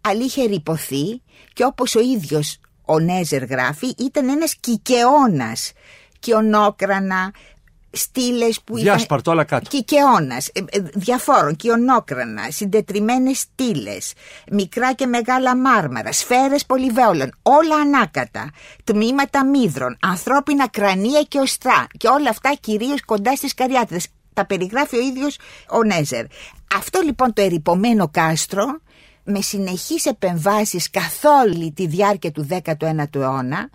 αλλά 0.00 0.24
είχε 0.24 0.44
ρηποθεί 0.44 1.22
και 1.52 1.64
όπως 1.64 1.94
ο 1.94 2.00
ίδιος 2.00 2.60
ο 2.84 2.98
Νέζερ 2.98 3.44
γράφει, 3.44 3.94
ήταν 3.98 4.28
ένας 4.28 4.56
κικαιώνας. 4.60 5.72
Κιονόκρανα, 6.18 7.32
στήλες 7.90 8.60
που 8.60 8.76
Διάσπαρτο, 8.76 9.30
όλα 9.30 9.44
κάτω. 9.44 9.68
Κικαιώνας, 9.68 10.48
ε, 10.52 10.60
ε, 10.70 10.80
διαφόρων, 10.94 11.56
κοιονόκρανα, 11.56 12.50
συντετριμένες 12.50 13.38
στήλες, 13.38 14.12
μικρά 14.50 14.92
και 14.92 15.06
μεγάλα 15.06 15.56
μάρμαρα, 15.56 16.12
σφαίρες 16.12 16.66
πολυβέολων, 16.66 17.34
όλα 17.42 17.76
ανάκατα, 17.76 18.50
τμήματα 18.84 19.44
μύδρων, 19.44 19.96
ανθρώπινα 20.00 20.68
κρανία 20.68 21.22
και 21.22 21.38
οστρά 21.38 21.86
και 21.96 22.08
όλα 22.08 22.30
αυτά 22.30 22.54
κυρίως 22.60 23.04
κοντά 23.04 23.36
στις 23.36 23.54
καριάτε 23.54 24.00
τα 24.36 24.46
περιγράφει 24.46 24.96
ο 24.96 25.00
ίδιος 25.00 25.38
ο 25.70 25.82
Νέζερ. 25.82 26.24
Αυτό 26.76 27.00
λοιπόν 27.00 27.32
το 27.32 27.42
ερυπωμένο 27.42 28.08
κάστρο 28.08 28.64
με 29.24 29.40
συνεχείς 29.40 30.06
επεμβάσεις 30.06 30.90
καθ' 30.90 31.24
όλη 31.24 31.72
τη 31.72 31.86
διάρκεια 31.86 32.32
του 32.32 32.46
19ου 32.50 33.14
αιώνα 33.14 33.70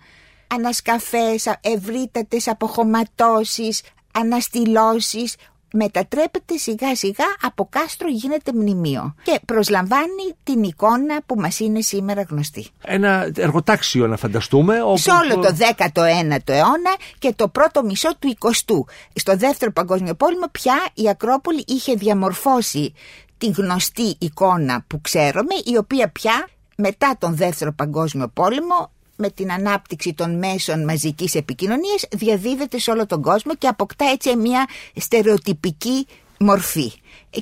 ανασκαφές, 0.54 1.46
ευρύτατες 1.60 2.48
αποχωματώσεις, 2.48 3.82
αναστηλώσεις 4.12 5.36
μετατρέπεται 5.72 6.56
σιγά 6.56 6.96
σιγά 6.96 7.24
από 7.40 7.68
κάστρο 7.70 8.08
γίνεται 8.08 8.52
μνημείο 8.54 9.14
και 9.22 9.40
προσλαμβάνει 9.46 10.34
την 10.42 10.62
εικόνα 10.62 11.20
που 11.26 11.34
μας 11.34 11.60
είναι 11.60 11.80
σήμερα 11.80 12.22
γνωστή. 12.22 12.66
Ένα 12.84 13.30
εργοτάξιο 13.36 14.06
να 14.06 14.16
φανταστούμε. 14.16 14.82
Όπου... 14.82 14.98
Σε 14.98 15.10
όλο 15.10 15.40
το 15.40 15.56
19ο 15.94 16.40
αιώνα 16.44 16.94
και 17.18 17.32
το 17.36 17.48
πρώτο 17.48 17.82
μισό 17.82 18.16
του 18.18 18.36
20ου. 18.38 18.92
Στο 19.14 19.36
δεύτερο 19.36 19.72
παγκόσμιο 19.72 20.14
πόλεμο 20.14 20.46
πια 20.52 20.86
η 20.94 21.08
Ακρόπολη 21.08 21.64
είχε 21.66 21.94
διαμορφώσει 21.94 22.92
τη 23.38 23.46
γνωστή 23.46 24.16
εικόνα 24.18 24.84
που 24.86 25.00
ξέρουμε 25.00 25.54
η 25.64 25.76
οποία 25.76 26.08
πια 26.08 26.48
μετά 26.76 27.16
τον 27.18 27.36
δεύτερο 27.36 27.72
παγκόσμιο 27.72 28.28
πόλεμο 28.28 28.90
με 29.22 29.30
την 29.30 29.52
ανάπτυξη 29.52 30.14
των 30.14 30.38
μέσων 30.38 30.84
μαζικής 30.84 31.34
επικοινωνίας 31.34 32.04
διαδίδεται 32.10 32.78
σε 32.78 32.90
όλο 32.90 33.06
τον 33.06 33.22
κόσμο 33.22 33.54
και 33.54 33.66
αποκτά 33.66 34.04
έτσι 34.04 34.36
μια 34.36 34.66
στερεοτυπική 34.96 36.06
μορφή. 36.38 36.92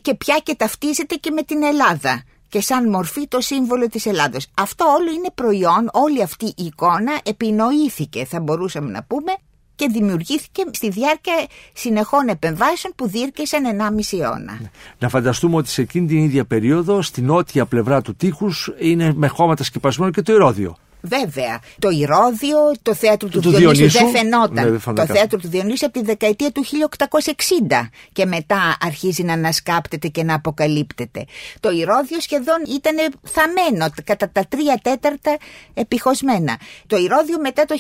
Και 0.02 0.14
πια 0.14 0.40
και 0.42 0.54
ταυτίζεται 0.54 1.14
και 1.14 1.30
με 1.30 1.42
την 1.42 1.62
Ελλάδα 1.62 2.22
και 2.48 2.60
σαν 2.60 2.90
μορφή 2.90 3.28
το 3.28 3.40
σύμβολο 3.40 3.88
της 3.88 4.06
Ελλάδος. 4.06 4.46
Αυτό 4.54 4.84
όλο 4.84 5.10
είναι 5.10 5.30
προϊόν, 5.34 5.90
όλη 5.92 6.22
αυτή 6.22 6.46
η 6.46 6.64
εικόνα 6.64 7.20
επινοήθηκε 7.24 8.24
θα 8.24 8.40
μπορούσαμε 8.40 8.90
να 8.90 9.02
πούμε 9.02 9.32
και 9.74 9.88
δημιουργήθηκε 9.92 10.62
στη 10.70 10.90
διάρκεια 10.90 11.34
συνεχών 11.72 12.28
επεμβάσεων 12.28 12.92
που 12.96 13.08
διήρκεσαν 13.08 13.62
1,5 14.10 14.18
αιώνα. 14.18 14.60
Να 14.98 15.08
φανταστούμε 15.08 15.56
ότι 15.56 15.68
σε 15.68 15.82
εκείνη 15.82 16.06
την 16.06 16.18
ίδια 16.18 16.44
περίοδο, 16.44 17.02
στην 17.02 17.24
νότια 17.24 17.66
πλευρά 17.66 18.02
του 18.02 18.14
τείχους, 18.14 18.72
είναι 18.78 19.12
με 19.16 19.26
χώματα 19.28 19.64
σκεπασμένο 19.64 20.10
και 20.10 20.22
το 20.22 20.32
Ηρώδιο. 20.32 20.76
Βέβαια. 21.00 21.60
Το 21.78 21.88
Ηρώδιο, 21.88 22.58
το 22.82 22.94
θέατρο 22.94 23.28
του, 23.28 23.40
του 23.40 23.50
Διονύσου, 23.50 23.98
δεν 23.98 24.08
φαινόταν. 24.08 24.72
Ναι, 24.72 24.94
το 24.94 25.06
θέατρο 25.06 25.38
του 25.38 25.48
Διονύσου 25.48 25.86
από 25.86 25.98
τη 25.98 26.04
δεκαετία 26.04 26.50
του 26.50 26.64
1860 26.64 27.88
και 28.12 28.26
μετά 28.26 28.76
αρχίζει 28.80 29.22
να 29.22 29.32
ανασκάπτεται 29.32 30.08
και 30.08 30.22
να 30.22 30.34
αποκαλύπτεται. 30.34 31.24
Το 31.60 31.70
Ηρώδιο 31.70 32.20
σχεδόν 32.20 32.62
ήταν 32.68 32.96
θαμένο 33.22 33.86
κατά 34.04 34.30
τα 34.30 34.44
τρία 34.48 34.80
τέταρτα 34.82 35.36
επιχωσμένα. 35.74 36.58
Το 36.86 36.96
Ηρώδιο 36.96 37.40
μετά 37.40 37.64
το 37.64 37.74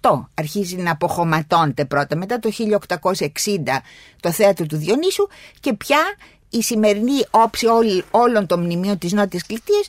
1848 0.00 0.28
αρχίζει 0.34 0.76
να 0.76 0.90
αποχωματώνεται 0.90 1.84
πρώτα. 1.84 2.16
Μετά 2.16 2.38
το 2.38 2.50
1860 2.50 3.82
το 4.20 4.32
θέατρο 4.32 4.66
του 4.66 4.76
Διονύσου 4.76 5.28
και 5.60 5.72
πια 5.72 5.98
η 6.50 6.62
σημερινή 6.62 7.24
όψη 7.30 7.66
όλων 8.10 8.46
των 8.46 8.60
μνημείων 8.60 8.98
της 8.98 9.12
Νότιας 9.12 9.46
Κλητίας 9.46 9.86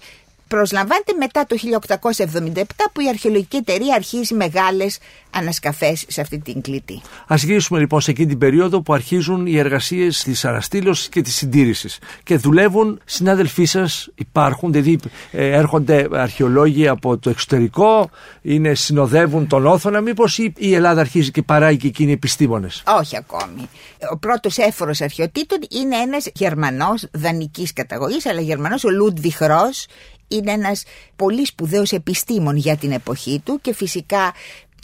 προσλαμβάνεται 0.49 1.13
μετά 1.19 1.45
το 1.45 1.55
1877 2.53 2.63
που 2.93 3.01
η 3.01 3.07
αρχαιολογική 3.09 3.57
εταιρεία 3.57 3.95
αρχίζει 3.95 4.33
μεγάλες 4.33 4.99
ανασκαφές 5.31 6.05
σε 6.07 6.21
αυτή 6.21 6.39
την 6.39 6.61
κλίτη. 6.61 7.01
Ας 7.27 7.43
γυρίσουμε 7.43 7.79
λοιπόν 7.79 8.01
σε 8.01 8.11
εκείνη 8.11 8.27
την 8.27 8.37
περίοδο 8.37 8.81
που 8.81 8.93
αρχίζουν 8.93 9.45
οι 9.45 9.57
εργασίες 9.57 10.23
της 10.23 10.45
αναστήλωσης 10.45 11.09
και 11.09 11.21
της 11.21 11.35
συντήρησης 11.35 11.99
και 12.23 12.37
δουλεύουν 12.37 12.99
συνάδελφοί 13.05 13.65
σας, 13.65 14.09
υπάρχουν, 14.15 14.71
δηλαδή 14.71 14.99
ε, 15.31 15.49
έρχονται 15.49 16.07
αρχαιολόγοι 16.11 16.87
από 16.87 17.17
το 17.17 17.29
εξωτερικό, 17.29 18.09
είναι, 18.41 18.73
συνοδεύουν 18.73 19.47
τον 19.47 19.65
Όθωνα, 19.65 20.01
μήπως 20.01 20.37
η, 20.37 20.53
η 20.57 20.73
Ελλάδα 20.73 21.01
αρχίζει 21.01 21.31
και 21.31 21.41
παράγει 21.41 21.77
και 21.77 21.87
εκείνοι 21.87 22.11
επιστήμονες; 22.11 22.83
Όχι 22.99 23.17
ακόμη. 23.17 23.69
Ο 24.11 24.17
πρώτος 24.17 24.57
έφορος 24.57 25.01
αρχαιοτήτων 25.01 25.57
είναι 25.69 25.95
ένας 25.95 26.27
Γερμανός 26.33 27.07
δανικής 27.11 27.73
καταγωγής, 27.73 28.25
αλλά 28.25 28.41
Γερμανός 28.41 28.83
ο 28.83 28.89
Λούντβι 28.89 29.31
Χρός, 29.31 29.85
είναι 30.29 30.51
ένας 30.51 30.83
πολύ 31.15 31.45
σπουδαίος 31.45 31.91
επιστήμον 31.91 32.55
για 32.55 32.75
την 32.75 32.91
εποχή 32.91 33.41
του 33.45 33.59
και 33.61 33.73
φυσικά 33.73 34.33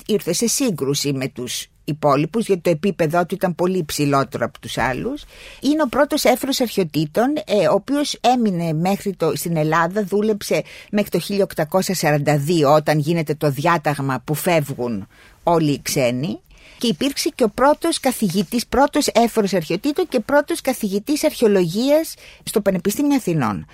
ήρθε 0.05 0.33
σε 0.33 0.47
σύγκρουση 0.47 1.13
με 1.13 1.27
τους 1.27 1.67
υπόλοιπους, 1.85 2.45
γιατί 2.45 2.61
το 2.61 2.69
επίπεδό 2.69 3.25
του 3.25 3.35
ήταν 3.35 3.55
πολύ 3.55 3.83
ψηλότερο 3.83 4.45
από 4.45 4.59
τους 4.59 4.77
άλλους. 4.77 5.23
Είναι 5.61 5.81
ο 5.81 5.87
πρώτος 5.87 6.23
έφρος 6.23 6.61
αρχαιοτήτων, 6.61 7.33
ε, 7.45 7.67
ο 7.67 7.73
οποίος 7.73 8.17
έμεινε 8.21 8.73
μέχρι 8.73 9.15
το, 9.15 9.31
στην 9.35 9.57
Ελλάδα, 9.57 10.03
δούλεψε 10.03 10.63
μέχρι 10.91 11.09
το 11.09 11.19
1842 11.19 12.75
όταν 12.75 12.99
γίνεται 12.99 13.35
το 13.35 13.49
διάταγμα 13.49 14.21
που 14.23 14.33
φεύγουν 14.33 15.07
όλοι 15.43 15.71
οι 15.71 15.81
ξένοι 15.81 16.39
και 16.77 16.87
υπήρξε 16.87 17.29
και 17.35 17.43
ο 17.43 17.49
πρώτος 17.49 17.99
καθηγητής, 17.99 18.67
πρώτος 18.67 19.07
έφορος 19.07 19.53
αρχαιοτήτων 19.53 20.07
και 20.07 20.19
πρώτος 20.19 20.61
καθηγητής 20.61 21.23
αρχαιολογίας 21.23 22.13
στο 22.43 22.61
Πανεπιστήμιο 22.61 23.15
Αθηνών 23.15 23.65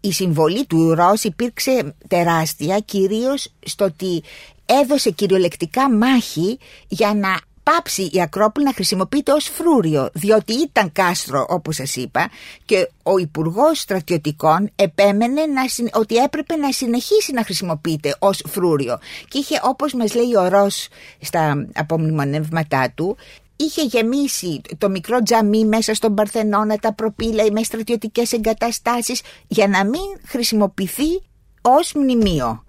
η 0.00 0.12
συμβολή 0.12 0.66
του 0.66 0.94
Ρος 0.94 1.24
υπήρξε 1.24 1.94
τεράστια 2.08 2.78
κυρίως 2.78 3.52
στο 3.64 3.84
ότι 3.84 4.22
έδωσε 4.66 5.10
κυριολεκτικά 5.10 5.90
μάχη 5.90 6.58
για 6.88 7.14
να 7.14 7.40
πάψει 7.62 8.10
η 8.12 8.20
Ακρόπολη 8.20 8.66
να 8.66 8.72
χρησιμοποιείται 8.72 9.32
ως 9.32 9.44
φρούριο 9.44 10.10
διότι 10.12 10.52
ήταν 10.52 10.92
κάστρο 10.92 11.46
όπως 11.48 11.74
σας 11.74 11.96
είπα 11.96 12.30
και 12.64 12.88
ο 13.02 13.18
υπουργός 13.18 13.80
Στρατιωτικών 13.80 14.70
επέμενε 14.76 15.46
να, 15.46 15.62
ότι 15.92 16.16
έπρεπε 16.16 16.56
να 16.56 16.72
συνεχίσει 16.72 17.32
να 17.32 17.44
χρησιμοποιείται 17.44 18.16
ως 18.18 18.42
φρούριο. 18.48 18.98
Και 19.28 19.38
είχε 19.38 19.60
όπως 19.62 19.92
μας 19.92 20.14
λέει 20.14 20.36
ο 20.36 20.48
Ρος 20.48 20.88
στα 21.20 21.66
απομνημονεύματά 21.74 22.92
του 22.94 23.16
είχε 23.58 23.82
γεμίσει 23.82 24.60
το 24.78 24.88
μικρό 24.88 25.22
τζαμί 25.22 25.64
μέσα 25.64 25.94
στον 25.94 26.14
Παρθενώνα, 26.14 26.76
τα 26.76 26.94
προπύλα 26.94 27.52
μες 27.52 27.66
στρατιωτικές 27.66 28.32
εγκαταστάσεις 28.32 29.20
για 29.48 29.68
να 29.68 29.84
μην 29.84 30.02
χρησιμοποιηθεί 30.24 31.22
ως 31.62 31.92
μνημείο 31.94 32.62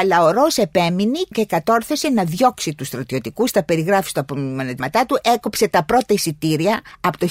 αλλά 0.00 0.22
ο 0.24 0.30
Ρος 0.30 0.56
επέμεινε 0.56 1.18
και 1.30 1.46
κατόρθωσε 1.46 2.08
να 2.08 2.24
διώξει 2.24 2.74
τους 2.74 2.86
στρατιωτικούς, 2.86 3.50
τα 3.50 3.62
περιγράφει 3.64 4.08
στο 4.08 4.20
απομνηματά 4.20 5.06
του, 5.06 5.18
έκοψε 5.34 5.68
τα 5.68 5.84
πρώτα 5.84 6.06
εισιτήρια 6.08 6.80
από 7.00 7.18
το 7.18 7.26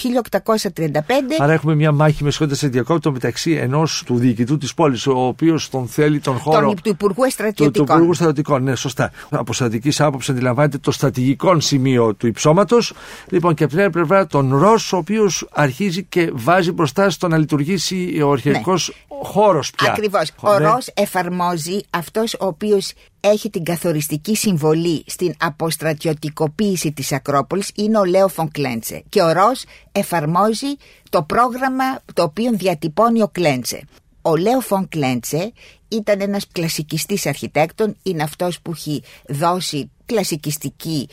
1835. 0.74 1.00
Άρα 1.40 1.54
έχουμε 1.54 1.76
μια 1.76 1.92
μάχη 1.92 2.24
με 2.24 2.32
σχόλια 2.32 2.56
σε 2.56 2.68
διακόπτω 2.68 3.12
μεταξύ 3.12 3.52
ενός 3.52 4.04
του 4.06 4.18
διοικητού 4.18 4.58
της 4.58 4.74
πόλης, 4.74 5.08
ο 5.08 5.28
οποίος 5.28 5.70
τον 5.70 5.88
θέλει 5.88 6.20
τον 6.20 6.38
χώρο... 6.38 6.66
Τον, 6.66 6.82
του 6.82 6.90
Υπουργού 6.90 7.30
Στρατιωτικών. 7.30 7.72
Του, 7.72 7.84
του 7.84 7.94
Υπουργού 7.94 8.14
Στρατιωτικών, 8.14 8.64
ναι, 8.64 8.76
σωστά. 8.76 9.12
Από 9.30 9.54
στρατηγική 9.54 10.04
άποψης 10.04 10.30
αντιλαμβάνεται 10.30 10.78
το 10.78 10.92
στρατηγικό 10.92 11.60
σημείο 11.60 12.14
του 12.14 12.28
υψώματος. 12.28 12.94
Λοιπόν, 13.30 13.54
και 13.54 13.64
από 13.64 13.74
την 13.74 13.82
άλλη 13.82 13.92
πλευρά 13.92 14.28
τον 14.28 14.58
Ρος, 14.58 14.94
ο 14.94 14.98
οποίος 14.98 15.48
αρχίζει 15.52 16.04
και 16.04 16.32
βάζει 16.34 16.72
μπροστά 16.72 17.10
στο 17.10 17.28
να 17.28 17.38
λειτουργήσει 17.38 18.22
ο 18.22 18.32
αρχαϊκός 18.32 18.88
ναι. 18.88 19.18
χώρος 19.24 19.72
πια. 19.72 19.92
Ακριβώς. 19.92 20.32
Ο 20.40 20.60
ναι. 20.60 20.68
Ρος 20.68 20.88
εφαρμόζει 20.94 21.80
αυτός 21.90 22.36
ο 22.40 22.53
οποίος 22.54 22.94
έχει 23.20 23.50
την 23.50 23.64
καθοριστική 23.64 24.36
συμβολή 24.36 25.04
στην 25.08 25.34
αποστρατιωτικοποίηση 25.40 26.92
της 26.92 27.12
Ακρόπολης 27.12 27.72
είναι 27.76 27.98
ο 27.98 28.06
Λέο 28.06 28.28
Φον 28.28 28.52
Κλέντσε 28.52 29.04
και 29.10 29.22
ο 29.22 29.32
Ρος 29.32 29.64
εφαρμόζει 29.92 30.76
το 31.10 31.24
πρόγραμμα 31.24 31.84
το 32.14 32.24
οποίο 32.24 32.52
διατυπώνει 32.52 33.22
ο 33.22 33.28
Κλέντσε. 33.28 33.84
Ο 34.22 34.36
Λέο 34.36 34.60
Φον 34.60 34.88
Κλέντσε 34.90 35.52
ήταν 35.88 36.22
ένας 36.22 36.48
κλασικιστής 36.52 37.26
αρχιτέκτον, 37.26 37.96
είναι 38.04 38.24
αυτός 38.24 38.62
που 38.62 38.72
έχει 38.72 39.04
δώσει 39.28 39.92
κλασικιστική 40.06 41.10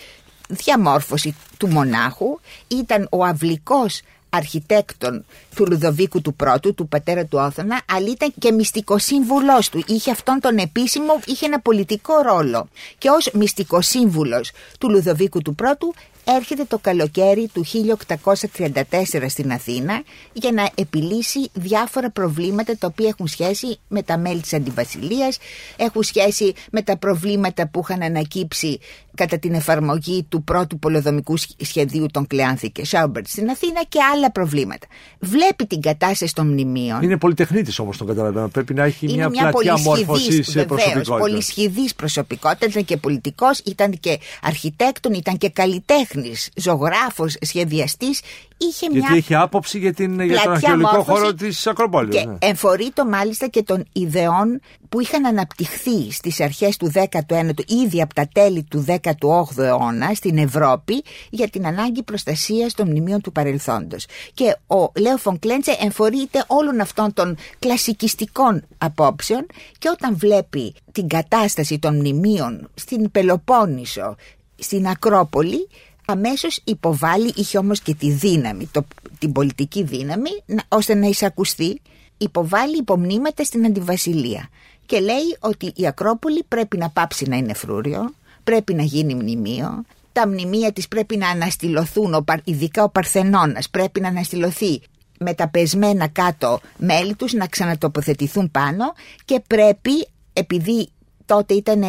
διαμόρφωση 0.48 1.36
του 1.56 1.68
μονάχου, 1.68 2.38
ήταν 2.68 3.06
ο 3.10 3.24
αυλικός 3.24 4.00
αρχιτέκτον 4.30 5.24
του 5.54 5.66
Λουδοβίκου 5.66 6.20
του 6.20 6.34
Πρώτου, 6.34 6.74
του 6.74 6.88
πατέρα 6.88 7.24
του 7.24 7.38
Όθωνα, 7.40 7.82
αλλά 7.92 8.08
ήταν 8.08 8.32
και 8.38 8.52
μυστικό 8.52 8.98
σύμβουλό 8.98 9.58
του. 9.70 9.84
Είχε 9.86 10.10
αυτόν 10.10 10.40
τον 10.40 10.58
επίσημο, 10.58 11.20
είχε 11.26 11.46
ένα 11.46 11.60
πολιτικό 11.60 12.14
ρόλο. 12.22 12.68
Και 12.98 13.08
ως 13.08 13.30
μυστικό 13.32 13.80
σύμβουλο 13.80 14.40
του 14.78 14.90
Λουδοβίκου 14.90 15.42
του 15.42 15.54
Πρώτου 15.54 15.94
έρχεται 16.24 16.64
το 16.64 16.78
καλοκαίρι 16.78 17.50
του 17.52 17.64
1834 17.64 19.24
στην 19.28 19.52
Αθήνα 19.52 20.02
για 20.32 20.52
να 20.52 20.70
επιλύσει 20.74 21.50
διάφορα 21.52 22.10
προβλήματα 22.10 22.76
τα 22.76 22.86
οποία 22.86 23.08
έχουν 23.08 23.26
σχέση 23.26 23.78
με 23.88 24.02
τα 24.02 24.18
μέλη 24.18 24.40
της 24.40 24.52
Αντιβασιλείας, 24.52 25.38
έχουν 25.76 26.02
σχέση 26.02 26.52
με 26.70 26.82
τα 26.82 26.96
προβλήματα 26.96 27.68
που 27.68 27.80
είχαν 27.82 28.02
ανακύψει 28.02 28.78
κατά 29.20 29.38
την 29.38 29.54
εφαρμογή 29.54 30.26
του 30.28 30.44
πρώτου 30.44 30.78
πολεοδομικού 30.78 31.36
σχεδίου 31.60 32.06
των 32.10 32.26
Κλεάνθη 32.26 32.70
και 32.70 32.84
Σάουμπερτ 32.84 33.26
στην 33.26 33.50
Αθήνα 33.50 33.82
και 33.88 33.98
άλλα 34.14 34.30
προβλήματα. 34.30 34.86
Βλέπει 35.18 35.66
την 35.66 35.80
κατάσταση 35.80 36.34
των 36.34 36.46
μνημείων. 36.46 37.02
Είναι 37.02 37.16
πολυτεχνίτης 37.16 37.78
όμως 37.78 37.96
τον 37.96 38.06
καταλαβαίνω. 38.06 38.48
Πρέπει 38.48 38.74
να 38.74 38.84
έχει 38.84 39.06
μια, 39.06 39.28
μια 39.28 39.50
πλατιά 39.50 39.78
μόρφωσης 39.78 40.50
σε 40.50 40.64
προσωπικότητα. 40.64 41.16
Πολυσχηδής 41.16 41.94
προσωπικότητας. 41.94 42.68
Ήταν 42.70 42.84
και 42.84 42.96
πολιτικός, 42.96 43.58
ήταν 43.58 43.90
και 44.00 44.18
αρχιτέκτον, 44.42 45.12
ήταν 45.12 45.36
και 45.38 45.48
καλλιτέχνης, 45.48 46.48
ζωγράφος, 46.56 47.36
σχεδιαστής. 47.40 48.20
Είχε 48.56 48.86
Γιατί 48.90 49.08
μια 49.08 49.16
είχε 49.16 49.34
άποψη 49.34 49.78
για, 49.78 49.94
την, 49.94 50.20
για 50.20 50.40
τον 50.42 50.52
αρχαιολογικό 50.52 51.02
χώρο 51.02 51.34
της 51.34 51.66
Ακροπόλης. 51.66 52.16
Και 52.16 52.26
ναι. 52.26 52.36
εμφορεί 52.38 52.90
το 52.94 53.06
μάλιστα 53.06 53.46
και 53.46 53.62
των 53.62 53.84
ιδεών 53.92 54.60
που 54.90 55.00
είχαν 55.00 55.26
αναπτυχθεί 55.26 56.12
στις 56.12 56.40
αρχές 56.40 56.76
του 56.76 56.92
19ου, 56.94 57.70
ήδη 57.84 58.02
από 58.02 58.14
τα 58.14 58.28
τέλη 58.32 58.62
του 58.62 58.84
18ου 58.88 59.58
αιώνα 59.58 60.14
στην 60.14 60.38
Ευρώπη 60.38 61.02
για 61.30 61.48
την 61.48 61.66
ανάγκη 61.66 62.02
προστασίας 62.02 62.74
των 62.74 62.88
μνημείων 62.88 63.20
του 63.20 63.32
παρελθόντος. 63.32 64.06
Και 64.34 64.56
ο 64.66 64.92
Λέο 65.00 65.16
Φονκλέντσε 65.16 65.76
εμφορείται 65.80 66.44
όλων 66.46 66.80
αυτών 66.80 67.12
των 67.12 67.36
κλασικιστικών 67.58 68.64
απόψεων 68.78 69.46
και 69.78 69.88
όταν 69.88 70.16
βλέπει 70.16 70.74
την 70.92 71.08
κατάσταση 71.08 71.78
των 71.78 71.96
μνημείων 71.96 72.70
στην 72.74 73.10
Πελοπόννησο, 73.10 74.16
στην 74.58 74.86
Ακρόπολη, 74.86 75.68
αμέσως 76.04 76.60
υποβάλλει, 76.64 77.32
είχε 77.36 77.58
όμως 77.58 77.80
και 77.80 77.94
τη 77.94 78.10
δύναμη, 78.10 78.66
το, 78.72 78.86
την 79.18 79.32
πολιτική 79.32 79.82
δύναμη, 79.82 80.30
ώστε 80.68 80.94
να 80.94 81.06
εισακουστεί, 81.06 81.80
υποβάλλει 82.16 82.76
υπομνήματα 82.76 83.44
στην 83.44 83.64
Αντιβασιλεία 83.64 84.48
και 84.90 85.00
λέει 85.00 85.36
ότι 85.40 85.72
η 85.76 85.86
Ακρόπολη 85.86 86.44
πρέπει 86.48 86.76
να 86.76 86.88
πάψει 86.88 87.28
να 87.28 87.36
είναι 87.36 87.54
φρούριο, 87.54 88.14
πρέπει 88.44 88.74
να 88.74 88.82
γίνει 88.82 89.14
μνημείο, 89.14 89.84
τα 90.12 90.28
μνημεία 90.28 90.72
της 90.72 90.88
πρέπει 90.88 91.16
να 91.16 91.28
αναστηλωθούν, 91.28 92.24
ειδικά 92.44 92.82
ο 92.82 92.88
Παρθενώνας 92.88 93.70
πρέπει 93.70 94.00
να 94.00 94.08
αναστηλωθεί 94.08 94.82
με 95.18 95.34
τα 95.34 95.48
πεσμένα 95.48 96.08
κάτω 96.08 96.60
μέλη 96.78 97.14
τους 97.14 97.32
να 97.32 97.46
ξανατοποθετηθούν 97.46 98.50
πάνω 98.50 98.92
και 99.24 99.42
πρέπει 99.46 100.08
επειδή 100.32 100.88
τότε 101.26 101.54
ήταν 101.54 101.82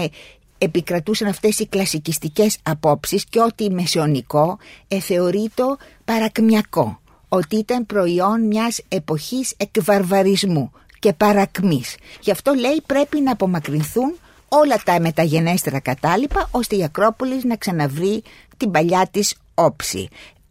επικρατούσαν 0.58 1.28
αυτές 1.28 1.60
οι 1.60 1.68
κλασικιστικές 1.68 2.58
απόψεις 2.64 3.26
και 3.26 3.40
ότι 3.40 3.70
μεσαιωνικό 3.70 4.58
εθεωρείται 4.88 5.64
παρακμιακό 6.06 7.00
ότι 7.30 7.56
ήταν 7.56 7.86
προϊόν 7.86 8.42
μιας 8.42 8.82
εποχής 8.88 9.54
εκβαρβαρισμού 9.58 10.72
και 11.02 11.14
παρακμής. 11.14 11.96
Γι' 12.22 12.32
αυτό 12.32 12.54
λέει 12.54 12.82
πρέπει 12.86 13.22
να 13.22 13.32
απομακρυνθούν 13.32 14.16
όλα 14.48 14.82
τα 14.86 15.00
μεταγενέστερα 15.00 15.80
κατάλοιπα 15.80 16.48
ώστε 16.52 16.76
η 16.76 16.84
Ακρόπολης 16.84 17.44
να 17.44 17.56
ξαναβρει 17.56 18.24
την 18.58 18.72
παλιά 18.72 19.08
της 19.12 19.36
όψη. 19.54 20.08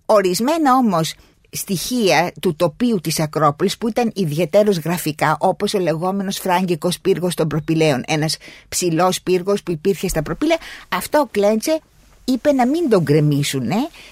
Ορισμένα 0.07 0.75
όμως 0.75 1.15
στοιχεία 1.51 2.33
του 2.41 2.55
τοπίου 2.57 3.01
της 3.01 3.21
Ακρόπολης 3.21 3.79
που 3.79 3.89
ήταν 3.89 4.13
ιδιαίτερος 4.15 4.79
γραφικά 4.79 5.37
όπως 5.41 5.75
ο 5.75 5.79
λεγόμενος 5.79 6.37
φράγκικος 6.37 7.01
πύργος 7.01 7.35
των 7.35 7.49
προπηλαίων 7.49 8.03
ένας 8.07 8.37
ψηλός 8.69 9.23
πύργος 9.23 9.63
που 9.63 9.71
υπήρχε 9.71 10.09
στα 10.09 10.23
προπήλαια 10.23 10.59
αυτό 10.89 11.19
ο 11.19 11.27
Κλέντσε 11.31 11.81
είπε 12.33 12.53
να 12.53 12.67
μην 12.67 12.89
τον 12.89 13.03
γκρεμίσουν 13.03 13.69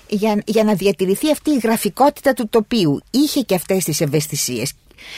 για, 0.08 0.42
για 0.46 0.64
να 0.64 0.75
διατηρηθεί 0.75 1.30
αυτή 1.30 1.50
η 1.50 1.58
γραφικότητα 1.62 2.32
του 2.32 2.48
τοπίου 2.48 3.00
είχε 3.10 3.40
και 3.40 3.54
αυτές 3.54 3.84
τις 3.84 4.00
ευαισθησίες 4.00 4.72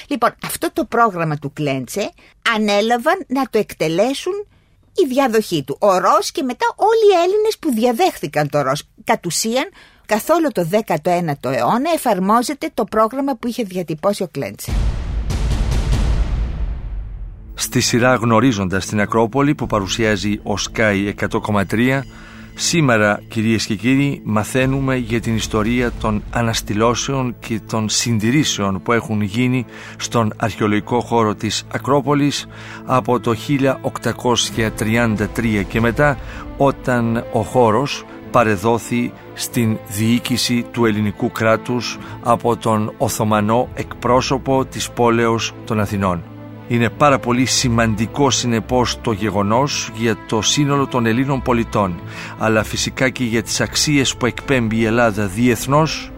λοιπόν 0.09 0.35
αυτό 0.45 0.73
το 0.73 0.85
πρόγραμμα 0.85 1.37
του 1.37 1.53
Κλέντσε 1.53 2.11
ανέλαβαν 2.55 3.25
να 3.27 3.43
το 3.51 3.59
εκτελέσουν 3.59 4.33
η 4.95 5.07
διαδοχή 5.09 5.63
του. 5.63 5.77
Ο 5.81 5.99
Ρος 5.99 6.31
και 6.33 6.43
μετά 6.43 6.67
όλοι 6.77 7.13
οι 7.13 7.23
Έλληνες 7.25 7.59
που 7.59 7.73
διαδέχθηκαν 7.73 8.49
το 8.49 8.61
Ρος. 8.63 8.83
Κατ' 9.05 9.27
ουσίαν 9.27 9.69
καθ' 10.07 10.31
όλο 10.31 10.53
το 10.53 10.69
19ο 10.71 11.51
αιώνα 11.51 11.91
εφαρμόζεται 11.95 12.71
το 12.75 12.85
πρόγραμμα 12.85 13.37
που 13.37 13.47
είχε 13.47 13.63
διατυπώσει 13.63 14.23
ο 14.23 14.29
Κλέντσε. 14.31 14.73
Στη 17.55 17.81
σειρά 17.81 18.15
γνωρίζοντας 18.15 18.87
την 18.87 19.01
Ακρόπολη 19.01 19.55
που 19.55 19.67
παρουσιάζει 19.67 20.41
ο 20.43 20.55
Sky 20.73 21.13
100,3 21.29 22.01
Σήμερα 22.63 23.23
κυρίες 23.29 23.67
και 23.67 23.75
κύριοι 23.75 24.21
μαθαίνουμε 24.25 24.97
για 24.97 25.21
την 25.21 25.35
ιστορία 25.35 25.93
των 26.01 26.23
αναστηλώσεων 26.31 27.35
και 27.39 27.61
των 27.69 27.89
συντηρήσεων 27.89 28.83
που 28.83 28.93
έχουν 28.93 29.23
γίνει 29.23 29.65
στον 29.97 30.33
αρχαιολογικό 30.37 31.01
χώρο 31.01 31.35
της 31.35 31.65
Ακρόπολης 31.73 32.47
από 32.85 33.21
το 33.21 33.35
1833 33.49 35.65
και 35.69 35.81
μετά 35.81 36.19
όταν 36.57 37.25
ο 37.33 37.43
χώρος 37.43 38.05
παρεδόθη 38.31 39.13
στην 39.35 39.79
διοίκηση 39.89 40.67
του 40.71 40.85
ελληνικού 40.85 41.33
κράτους 41.33 41.99
από 42.23 42.57
τον 42.57 42.95
Οθωμανό 42.99 43.69
εκπρόσωπο 43.75 44.65
της 44.65 44.91
πόλεως 44.91 45.53
των 45.65 45.81
Αθηνών. 45.81 46.30
Είναι 46.71 46.91
πάρα 46.91 47.19
πολύ 47.19 47.45
σημαντικό 47.45 48.31
συνεπώς 48.31 49.01
το 49.01 49.13
γεγονός 49.13 49.91
για 49.95 50.17
το 50.27 50.43
σύνολο 50.43 50.87
των 50.87 51.07
Ελλήνων 51.07 51.43
πολιτών 51.43 52.01
αλλά 52.39 52.63
φυσικά 52.63 53.09
και 53.09 53.25
για 53.25 53.43
τις 53.43 53.61
αξίες 53.61 54.17
που 54.17 54.27
εκπέμπει 54.27 54.77
η 54.77 54.85
Ελλάδα 54.85 55.27
διεθνώς 55.27 56.11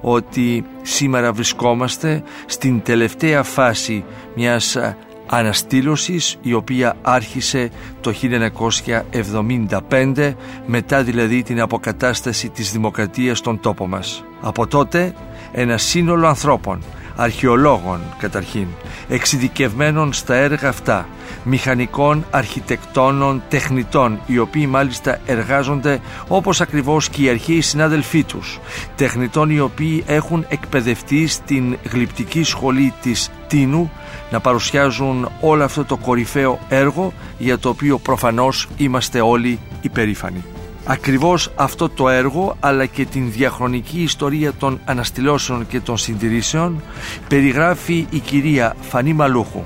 ότι 0.00 0.64
σήμερα 0.82 1.32
βρισκόμαστε 1.32 2.22
στην 2.46 2.82
τελευταία 2.82 3.42
φάση 3.42 4.04
μιας 4.34 4.76
αναστήλωσης 5.26 6.36
η 6.42 6.52
οποία 6.52 6.96
άρχισε 7.02 7.70
το 8.00 8.14
1975 9.88 10.34
μετά 10.66 11.02
δηλαδή 11.02 11.42
την 11.42 11.60
αποκατάσταση 11.60 12.48
της 12.48 12.72
δημοκρατίας 12.72 13.38
στον 13.38 13.60
τόπο 13.60 13.86
μας. 13.86 14.24
Από 14.40 14.66
τότε 14.66 15.14
ένα 15.52 15.76
σύνολο 15.78 16.26
ανθρώπων 16.26 16.82
αρχαιολόγων 17.18 18.00
καταρχήν, 18.18 18.66
εξειδικευμένων 19.08 20.12
στα 20.12 20.34
έργα 20.34 20.68
αυτά, 20.68 21.08
μηχανικών, 21.42 22.26
αρχιτεκτόνων, 22.30 23.42
τεχνητών, 23.48 24.20
οι 24.26 24.38
οποίοι 24.38 24.66
μάλιστα 24.68 25.18
εργάζονται 25.26 26.00
όπως 26.28 26.60
ακριβώς 26.60 27.08
και 27.08 27.22
οι 27.22 27.28
αρχαίοι 27.28 27.60
συνάδελφοί 27.60 28.24
τους, 28.24 28.60
τεχνητών 28.96 29.50
οι 29.50 29.60
οποίοι 29.60 30.04
έχουν 30.06 30.46
εκπαιδευτεί 30.48 31.26
στην 31.26 31.76
γλυπτική 31.92 32.42
σχολή 32.42 32.94
της 33.02 33.30
Τίνου 33.46 33.90
να 34.30 34.40
παρουσιάζουν 34.40 35.28
όλο 35.40 35.64
αυτό 35.64 35.84
το 35.84 35.96
κορυφαίο 35.96 36.58
έργο 36.68 37.12
για 37.38 37.58
το 37.58 37.68
οποίο 37.68 37.98
προφανώς 37.98 38.68
είμαστε 38.76 39.20
όλοι 39.20 39.58
υπερήφανοι. 39.80 40.44
Ακριβώς 40.90 41.50
αυτό 41.54 41.88
το 41.88 42.08
έργο 42.08 42.56
αλλά 42.60 42.86
και 42.86 43.04
την 43.04 43.32
διαχρονική 43.32 44.02
ιστορία 44.02 44.52
των 44.52 44.80
αναστηλώσεων 44.84 45.66
και 45.66 45.80
των 45.80 45.96
συντηρήσεων 45.96 46.82
περιγράφει 47.28 48.06
η 48.10 48.18
κυρία 48.18 48.76
Φανή 48.80 49.12
Μαλούχου. 49.12 49.62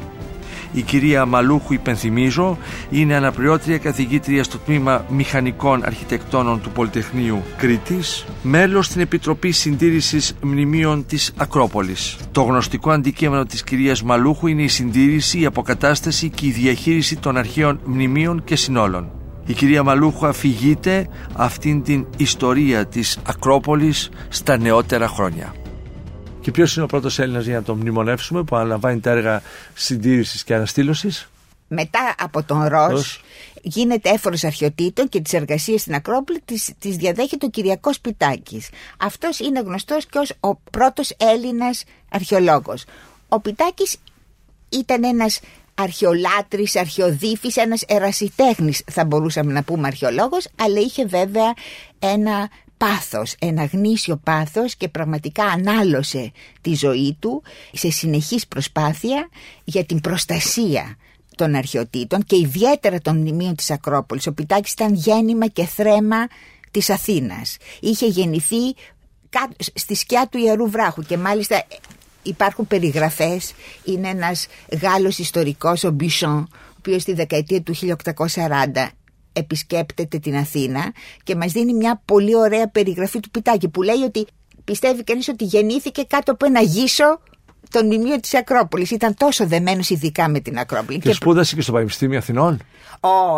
Η 0.73 0.83
κυρία 0.83 1.27
Μαλούχου, 1.27 1.73
υπενθυμίζω, 1.73 2.59
είναι 2.91 3.15
αναπληρώτρια 3.15 3.79
καθηγήτρια 3.79 4.45
στο 4.45 4.59
τμήμα 4.59 5.05
Μηχανικών 5.09 5.85
Αρχιτεκτόνων 5.85 6.61
του 6.61 6.71
Πολυτεχνείου 6.71 7.43
Κρήτης, 7.57 8.25
μέλος 8.43 8.87
στην 8.87 9.01
Επιτροπή 9.01 9.51
Συντήρησης 9.51 10.35
Μνημείων 10.41 11.07
της 11.07 11.33
Ακρόπολης. 11.37 12.17
Το 12.33 12.43
γνωστικό 12.43 12.91
αντικείμενο 12.91 13.45
της 13.45 13.65
κυρίας 13.65 14.03
Μαλούχου 14.03 14.47
είναι 14.47 14.63
η 14.63 14.69
συντήρηση, 14.69 15.41
η 15.41 15.47
αποκατάσταση 15.47 16.29
και 16.29 16.47
η 16.47 16.51
διαχείριση 16.51 17.17
των 17.17 17.37
αρχαίων 17.37 17.81
μνημείων 17.85 18.45
και 18.45 18.57
συνόλων. 18.57 19.22
Η 19.47 19.53
κυρία 19.53 19.83
Μαλούχου 19.83 20.27
αφηγείται 20.27 21.09
αυτήν 21.37 21.83
την 21.83 22.07
ιστορία 22.17 22.87
της 22.87 23.19
Ακρόπολης 23.27 24.11
στα 24.29 24.57
νεότερα 24.57 25.09
χρόνια. 25.09 25.55
Και 26.41 26.51
ποιος 26.51 26.75
είναι 26.75 26.85
ο 26.85 26.89
πρώτος 26.89 27.19
Έλληνας 27.19 27.45
για 27.45 27.55
να 27.55 27.63
τον 27.63 27.79
μνημονεύσουμε 27.79 28.43
που 28.43 28.57
αναλαμβάνει 28.57 29.01
τα 29.01 29.11
έργα 29.11 29.43
συντήρησης 29.75 30.45
και 30.45 30.55
αναστήλωσης; 30.55 31.29
Μετά 31.69 32.15
από 32.19 32.43
τον 32.43 32.67
Ρος, 32.67 33.21
γίνεται 33.63 34.11
έφορος 34.11 34.45
αρχαιοτήτων 34.45 35.09
και 35.09 35.21
τις 35.21 35.33
εργασίες 35.33 35.81
στην 35.81 35.95
Ακρόπολη 35.95 36.41
τις 36.79 36.97
διαδέχεται 36.97 37.47
ο 37.47 37.49
Κυριακός 37.49 38.01
Πιτάκης. 38.01 38.69
Αυτός 38.99 39.39
είναι 39.39 39.61
γνωστός 39.61 40.07
και 40.07 40.19
ως 40.19 40.33
ο 40.41 40.55
πρώτος 40.55 41.15
Έλληνας 41.17 41.85
αρχαιολόγος. 42.11 42.85
Ο 43.29 43.41
Πιτάκης 43.41 43.97
ήταν 44.69 45.05
ένας 45.05 45.41
αρχαιολάτρης, 45.83 46.77
αρχαιοδίφης, 46.77 47.57
ένας 47.57 47.83
ερασιτέχνης 47.87 48.83
θα 48.91 49.05
μπορούσαμε 49.05 49.53
να 49.53 49.63
πούμε 49.63 49.87
αρχαιολόγος, 49.87 50.49
αλλά 50.57 50.81
είχε 50.81 51.05
βέβαια 51.05 51.53
ένα 51.99 52.51
πάθος, 52.77 53.35
ένα 53.39 53.65
γνήσιο 53.65 54.17
πάθος 54.17 54.75
και 54.77 54.89
πραγματικά 54.89 55.45
ανάλωσε 55.45 56.33
τη 56.61 56.75
ζωή 56.75 57.17
του 57.21 57.43
σε 57.73 57.91
συνεχής 57.91 58.47
προσπάθεια 58.47 59.29
για 59.65 59.85
την 59.85 60.01
προστασία 60.01 60.97
των 61.37 61.55
αρχαιοτήτων 61.55 62.25
και 62.25 62.37
ιδιαίτερα 62.37 63.01
των 63.01 63.17
μνημείων 63.17 63.55
της 63.55 63.71
Ακρόπολης. 63.71 64.27
Ο 64.27 64.33
Πιτάκης 64.33 64.73
ήταν 64.73 64.95
γέννημα 64.95 65.47
και 65.47 65.65
θρέμα 65.65 66.27
της 66.71 66.91
Αθήνας. 66.91 67.57
Είχε 67.81 68.07
γεννηθεί 68.07 68.75
στη 69.75 69.95
σκιά 69.95 70.29
του 70.31 70.39
Ιερού 70.39 70.71
Βράχου 70.71 71.03
και 71.03 71.17
μάλιστα 71.17 71.65
υπάρχουν 72.23 72.67
περιγραφές, 72.67 73.55
είναι 73.85 74.09
ένας 74.09 74.47
Γάλλος 74.83 75.19
ιστορικός, 75.19 75.85
ο 75.85 75.91
Μπισόν, 75.91 76.49
ο 76.53 76.75
οποίος 76.79 77.03
στη 77.03 77.13
δεκαετία 77.13 77.63
του 77.63 77.75
1840 77.75 78.89
επισκέπτεται 79.33 80.19
την 80.19 80.37
Αθήνα 80.37 80.93
και 81.23 81.37
μας 81.37 81.53
δίνει 81.53 81.75
μια 81.75 82.03
πολύ 82.05 82.37
ωραία 82.37 82.69
περιγραφή 82.69 83.21
του 83.21 83.31
Πιτάκη 83.31 83.69
που 83.69 83.83
λέει 83.83 84.03
ότι 84.05 84.27
πιστεύει 84.65 85.05
κανείς 85.05 85.29
ότι 85.29 85.45
γεννήθηκε 85.45 86.03
κάτω 86.03 86.33
από 86.33 86.47
ένα 86.47 86.61
γύσο 86.61 87.21
το 87.73 87.85
μνημείο 87.85 88.21
της 88.21 88.35
Ακρόπολης. 88.35 88.91
Ήταν 88.91 89.15
τόσο 89.17 89.47
δεμένος 89.47 89.91
ειδικά 89.91 90.29
με 90.29 90.41
την 90.41 90.59
Ακρόπολη. 90.59 90.99
Και, 90.99 91.09
και 91.09 91.15
σπούδασε 91.15 91.55
και 91.55 91.63
στο 91.63 91.73
Πανεπιστήμιο 91.73 92.19
Αθηνών. 92.19 92.61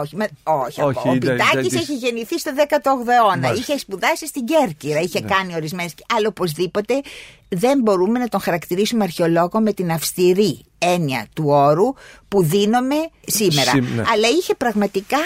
Όχι, 0.01 0.17
με, 0.17 0.29
όχι, 0.43 0.83
όχι. 0.83 1.09
Ο 1.09 1.13
Πιτάκη 1.19 1.77
έχει 1.77 1.95
γεννηθεί 1.95 2.39
στο 2.39 2.51
18ο 2.57 3.09
αιώνα. 3.09 3.53
Είχε 3.53 3.79
σπουδάσει 3.79 4.27
στην 4.27 4.45
Κέρκυρα, 4.45 5.01
είχε 5.01 5.21
ναι. 5.21 5.29
κάνει 5.29 5.55
ορισμένες. 5.55 5.95
Αλλά 6.17 6.29
οπωσδήποτε 6.29 7.01
δεν 7.49 7.81
μπορούμε 7.81 8.19
να 8.19 8.29
τον 8.29 8.41
χαρακτηρίσουμε 8.41 9.05
αρχαιολόγο 9.05 9.61
με 9.61 9.73
την 9.73 9.91
αυστηρή 9.91 10.65
έννοια 10.79 11.27
του 11.35 11.45
όρου 11.47 11.95
που 12.29 12.43
δίνουμε 12.43 12.95
σήμερα. 13.27 13.77
Ναι. 13.77 14.03
Αλλά 14.13 14.29
είχε 14.29 14.55
πραγματικά 14.55 15.19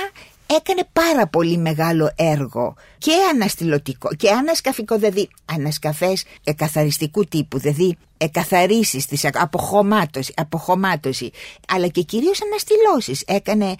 έκανε 0.56 0.88
πάρα 0.92 1.26
πολύ 1.26 1.58
μεγάλο 1.58 2.12
έργο 2.16 2.74
και 2.98 3.12
αναστηλωτικό 3.32 4.08
και 4.16 4.30
ανασκαφικό, 4.30 4.98
δηλαδή 4.98 5.28
ανασκαφές 5.44 6.24
εκαθαριστικού 6.44 7.24
τύπου, 7.24 7.58
δηλαδή 7.58 7.96
εκαθαρίσεις 8.16 9.06
της 9.06 9.24
αποχωμάτωσης, 9.32 10.34
αποχωμάτωση 10.36 11.30
αλλά 11.68 11.86
και 11.86 12.02
κυρίως 12.02 12.42
αναστηλώσεις. 12.42 13.22
Έκανε 13.26 13.74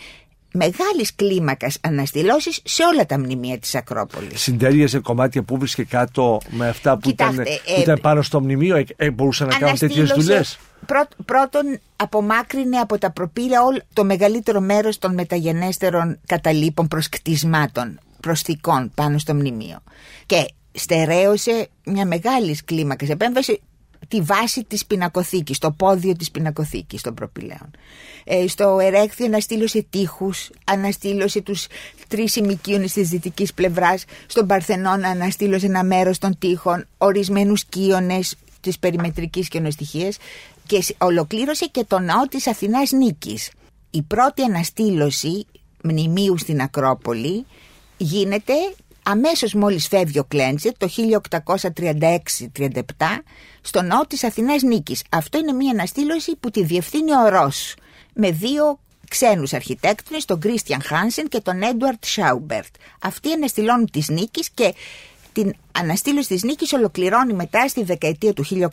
μεγάλης 0.53 1.15
κλίμακας 1.15 1.79
αναστηλώσεις 1.81 2.61
σε 2.65 2.83
όλα 2.93 3.07
τα 3.07 3.19
μνημεία 3.19 3.59
της 3.59 3.75
Ακρόπολης. 3.75 4.41
Συντέριαζε 4.43 4.99
κομμάτια 4.99 5.43
που 5.43 5.59
βρίσκε 5.59 5.85
κάτω 5.85 6.41
με 6.51 6.69
αυτά 6.69 6.93
που, 6.99 7.09
Κοιτάξτε, 7.09 7.43
ήταν, 7.43 7.55
ε, 7.67 7.75
που 7.75 7.81
ήταν 7.81 7.99
πάνω 8.01 8.23
στο 8.23 8.41
μνημείο. 8.41 8.77
Ε, 8.77 8.85
ε, 8.97 9.11
μπορούσαν 9.11 9.49
να 9.49 9.59
κάνουν 9.59 9.79
τέτοιες 9.79 9.99
Αναστήλωσε- 9.99 10.25
δουλειές. 10.29 10.59
Πρω- 10.87 11.25
πρώτον 11.25 11.79
απομάκρυνε 11.97 12.77
από 12.79 12.99
τα 12.99 13.11
προπύλα 13.13 13.63
όλο 13.65 13.79
το 13.93 14.05
μεγαλύτερο 14.05 14.61
μέρος 14.61 14.99
των 14.99 15.15
μεταγενέστερων 15.15 16.19
καταλήπων 16.27 16.89
προσκτισμάτων 16.89 17.99
προσθήκων 18.21 18.91
πάνω 18.95 19.19
στο 19.19 19.35
μνημείο 19.35 19.79
και 20.27 20.49
στερέωσε 20.73 21.69
μια 21.85 22.07
μεγάλης 22.07 22.65
κλίμακας 22.65 23.09
επέμβαση 23.09 23.61
τη 24.09 24.21
βάση 24.21 24.65
της 24.65 24.87
πινακοθήκης, 24.87 25.59
το 25.59 25.71
πόδιο 25.73 26.17
της 26.17 26.31
πινακοθήκης 26.31 27.03
των 27.03 27.15
προπυλαίων. 27.15 27.71
Ε, 28.25 28.47
στο 28.47 28.79
Ερέκθιο 28.81 29.27
αναστήλωσε 29.27 29.87
τείχους, 29.91 30.51
αναστήλωσε 30.65 31.41
τους 31.41 31.67
τρεις 32.09 32.37
ημικίονες 32.37 32.93
της 32.93 33.09
δυτικής 33.09 33.55
πλευράς, 33.55 34.05
στον 34.27 34.47
Παρθενώνα 34.47 35.09
αναστήλωσε 35.09 35.67
ένα 35.67 35.85
μέρος 35.85 36.19
των 36.19 36.39
τείχων, 36.39 36.87
ορισμένους 36.99 37.65
κύονες 37.65 38.35
της 38.61 38.79
περιμετρικής 38.79 39.49
καινοστοιχίας 39.49 40.17
και 40.67 40.83
σ- 40.83 40.95
ολοκλήρωσε 40.99 41.67
και 41.67 41.85
το 41.89 41.99
ναό 41.99 42.23
της 42.23 42.47
Αθηνάς 42.47 42.91
Νίκης. 42.91 43.51
Η 43.91 44.03
πρώτη 44.03 44.43
αναστήλωση 44.43 45.47
μνημείου 45.83 46.39
στην 46.39 46.61
Ακρόπολη 46.61 47.47
γίνεται 47.97 48.53
αμέσως 49.11 49.55
μόλις 49.55 49.89
φεύγει 49.89 50.19
ο 50.19 50.25
Κλέντζε 50.25 50.73
το 50.77 50.89
1836-37 50.89 52.81
στο 53.61 53.83
ναό 53.83 54.07
της 54.07 54.25
Αθηνάς 54.25 54.63
Νίκης. 54.63 55.03
Αυτό 55.11 55.39
είναι 55.39 55.53
μια 55.53 55.71
αναστήλωση 55.71 56.37
που 56.37 56.51
τη 56.51 56.65
διευθύνει 56.65 57.13
ο 57.13 57.29
Ρος 57.29 57.75
με 58.15 58.31
δύο 58.31 58.79
ξένους 59.09 59.53
αρχιτέκτονες, 59.53 60.25
τον 60.25 60.41
Κρίστιαν 60.41 60.83
Χάνσεν 60.83 61.29
και 61.29 61.41
τον 61.41 61.63
Έντουαρτ 61.63 62.05
Σάουμπερτ. 62.05 62.75
Αυτοί 63.03 63.33
αναστηλώνουν 63.33 63.91
της 63.91 64.09
Νίκης 64.09 64.51
και 64.51 64.75
την 65.33 65.55
αναστήλωση 65.73 66.29
της 66.29 66.43
Νίκης 66.43 66.73
ολοκληρώνει 66.73 67.33
μετά 67.33 67.69
στη 67.69 67.83
δεκαετία 67.83 68.33
του 68.33 68.45
1840 68.45 68.71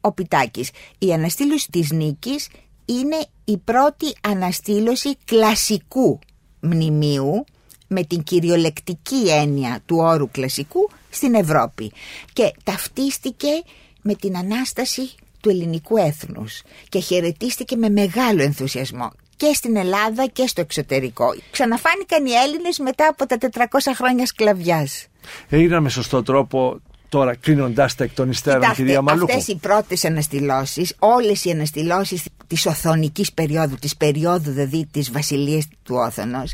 ο 0.00 0.12
Πιτάκης. 0.12 0.70
Η 0.98 1.12
αναστήλωση 1.12 1.70
της 1.70 1.90
Νίκης 1.90 2.48
είναι 2.84 3.26
η 3.44 3.56
πρώτη 3.56 4.14
αναστήλωση 4.20 5.16
κλασικού 5.24 6.18
μνημείου 6.60 7.44
με 7.86 8.04
την 8.04 8.22
κυριολεκτική 8.22 9.28
έννοια 9.28 9.80
του 9.86 9.96
όρου 9.96 10.30
κλασικού 10.30 10.90
στην 11.10 11.34
Ευρώπη 11.34 11.92
και 12.32 12.52
ταυτίστηκε 12.64 13.48
με 14.02 14.14
την 14.14 14.36
Ανάσταση 14.36 15.14
του 15.40 15.48
ελληνικού 15.48 15.96
έθνους 15.96 16.62
και 16.88 16.98
χαιρετίστηκε 16.98 17.76
με 17.76 17.88
μεγάλο 17.88 18.42
ενθουσιασμό 18.42 19.12
και 19.36 19.52
στην 19.54 19.76
Ελλάδα 19.76 20.26
και 20.26 20.46
στο 20.46 20.60
εξωτερικό. 20.60 21.26
Ξαναφάνηκαν 21.50 22.26
οι 22.26 22.32
Έλληνες 22.32 22.78
μετά 22.78 23.08
από 23.08 23.26
τα 23.26 23.38
400 23.40 23.92
χρόνια 23.94 24.26
σκλαβιάς. 24.26 25.06
Έγιναν 25.48 25.82
με 25.82 25.88
σωστό 25.88 26.22
τρόπο 26.22 26.80
τώρα 27.08 27.34
κλείνοντάς 27.34 27.94
τα 27.94 28.04
εκ 28.04 28.14
των 28.14 28.30
υστέρων, 28.30 28.72
κυρία 28.74 29.02
Μαλούκου. 29.02 29.32
αυτές 29.32 29.48
οι 29.48 29.56
πρώτες 29.56 30.04
αναστηλώσεις, 30.04 30.94
όλες 30.98 31.44
οι 31.44 31.50
αναστηλώσεις 31.50 32.22
της 32.46 32.66
οθονικής 32.66 33.32
περίοδου, 33.32 33.74
της 33.74 33.96
περίοδου 33.96 34.50
δηλαδή 34.50 34.88
της 34.90 35.10
βασιλείας 35.10 35.68
του 35.82 35.94
Όθωνος, 35.94 36.52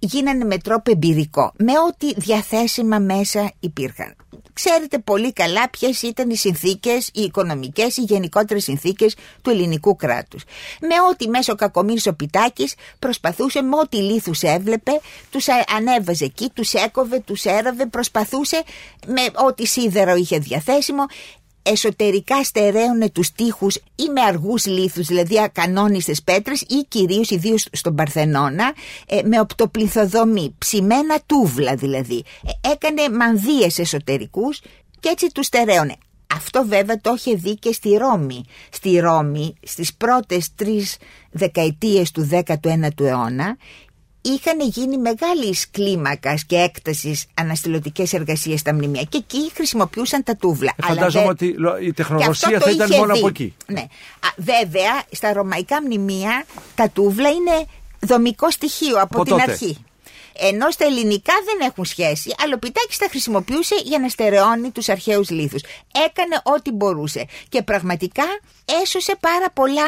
γίνανε 0.00 0.44
με 0.44 0.58
τρόπο 0.58 0.90
εμπειρικό, 0.90 1.52
με 1.56 1.72
ό,τι 1.88 2.14
διαθέσιμα 2.14 2.98
μέσα 2.98 3.52
υπήρχαν. 3.60 4.14
Ξέρετε 4.52 4.98
πολύ 4.98 5.32
καλά 5.32 5.70
ποιες 5.70 6.02
ήταν 6.02 6.30
οι 6.30 6.36
συνθήκες, 6.36 7.10
οι 7.12 7.20
οικονομικές, 7.20 7.96
οι 7.96 8.00
γενικότερες 8.02 8.62
συνθήκες 8.64 9.16
του 9.42 9.50
ελληνικού 9.50 9.96
κράτους. 9.96 10.44
Με 10.80 10.94
ό,τι 11.10 11.28
μέσω 11.28 11.54
κακομύρης 11.54 12.06
ο 12.06 12.14
Πιτάκης 12.14 12.74
προσπαθούσε, 12.98 13.62
με 13.62 13.76
ό,τι 13.76 13.96
λίθους 13.96 14.42
έβλεπε, 14.42 15.00
τους 15.30 15.48
α- 15.48 15.64
ανέβαζε 15.76 16.24
εκεί, 16.24 16.50
τους 16.54 16.72
έκοβε, 16.72 17.18
τους 17.20 17.44
έραβε, 17.44 17.86
προσπαθούσε 17.86 18.62
με 19.06 19.22
ό,τι 19.46 19.66
σίδερο 19.66 20.14
είχε 20.14 20.38
διαθέσιμο, 20.38 21.04
εσωτερικά 21.62 22.44
στερέωνε 22.44 23.10
τους 23.10 23.32
τείχους 23.32 23.76
ή 23.76 24.08
με 24.14 24.20
αργούς 24.20 24.66
λίθους, 24.66 25.06
δηλαδή 25.06 25.40
ακανόνιστες 25.40 26.22
πέτρες 26.22 26.60
ή 26.60 26.86
κυρίως 26.88 27.30
ιδίως 27.30 27.66
στον 27.72 27.94
Παρθενώνα 27.94 28.74
ε, 29.06 29.22
με 29.22 29.40
οπτοπληθοδομή, 29.40 30.54
ψημένα 30.58 31.18
τούβλα 31.26 31.74
δηλαδή. 31.74 32.24
Ε, 32.62 32.68
έκανε 32.70 33.08
μανδύες 33.16 33.78
εσωτερικούς 33.78 34.60
και 35.00 35.08
έτσι 35.08 35.26
τους 35.26 35.46
στερέωνε. 35.46 35.96
Αυτό 36.34 36.64
βέβαια 36.66 37.00
το 37.00 37.12
είχε 37.16 37.34
δει 37.34 37.54
και 37.54 37.72
στη 37.72 37.96
Ρώμη. 37.96 38.44
Στη 38.70 38.98
Ρώμη 38.98 39.54
στις 39.62 39.94
πρώτες 39.94 40.54
τρεις 40.54 40.96
δεκαετίες 41.30 42.10
του 42.10 42.28
19ου 42.30 43.00
αιώνα 43.00 43.56
είχαν 44.22 44.60
γίνει 44.60 44.98
μεγάλης 44.98 45.70
κλίμακας 45.70 46.44
και 46.44 46.56
έκτασης 46.56 47.24
αναστηλωτικές 47.34 48.12
εργασίες 48.12 48.60
στα 48.60 48.74
μνημεία 48.74 49.02
και 49.02 49.16
εκεί 49.16 49.50
χρησιμοποιούσαν 49.54 50.22
τα 50.22 50.36
τούβλα. 50.36 50.72
Ε, 50.82 50.86
φαντάζομαι 50.86 51.24
δε- 51.24 51.30
ότι 51.30 51.52
λο- 51.58 51.76
η 51.78 51.84
και 51.84 51.92
τεχνογνωσία 51.92 52.48
αυτό 52.48 52.60
θα 52.60 52.64
το 52.64 52.70
ήταν 52.74 52.90
είχε 52.90 52.98
μόνο 52.98 53.12
δει. 53.12 53.18
από 53.18 53.28
εκεί. 53.28 53.54
Ναι. 53.66 53.80
Α, 53.80 54.28
βέβαια, 54.36 55.02
στα 55.10 55.32
ρωμαϊκά 55.32 55.82
μνημεία 55.82 56.44
τα 56.74 56.88
τούβλα 56.90 57.28
είναι 57.28 57.66
δομικό 58.00 58.50
στοιχείο 58.50 58.94
από, 59.00 59.16
Από 59.16 59.24
την 59.24 59.36
τότε. 59.36 59.50
αρχή. 59.50 59.84
Ενώ 60.42 60.70
στα 60.70 60.84
ελληνικά 60.84 61.32
δεν 61.44 61.68
έχουν 61.68 61.84
σχέση, 61.84 62.34
αλλά 62.42 62.54
ο 62.54 62.58
Πιτάκης 62.58 62.98
τα 62.98 63.06
χρησιμοποιούσε 63.10 63.74
για 63.84 63.98
να 63.98 64.08
στερεώνει 64.08 64.70
τους 64.70 64.88
αρχαίους 64.88 65.30
λίθους. 65.30 65.62
Έκανε 66.06 66.40
ό,τι 66.42 66.70
μπορούσε 66.70 67.26
και 67.48 67.62
πραγματικά 67.62 68.24
έσωσε 68.82 69.16
πάρα 69.20 69.50
πολλά 69.50 69.84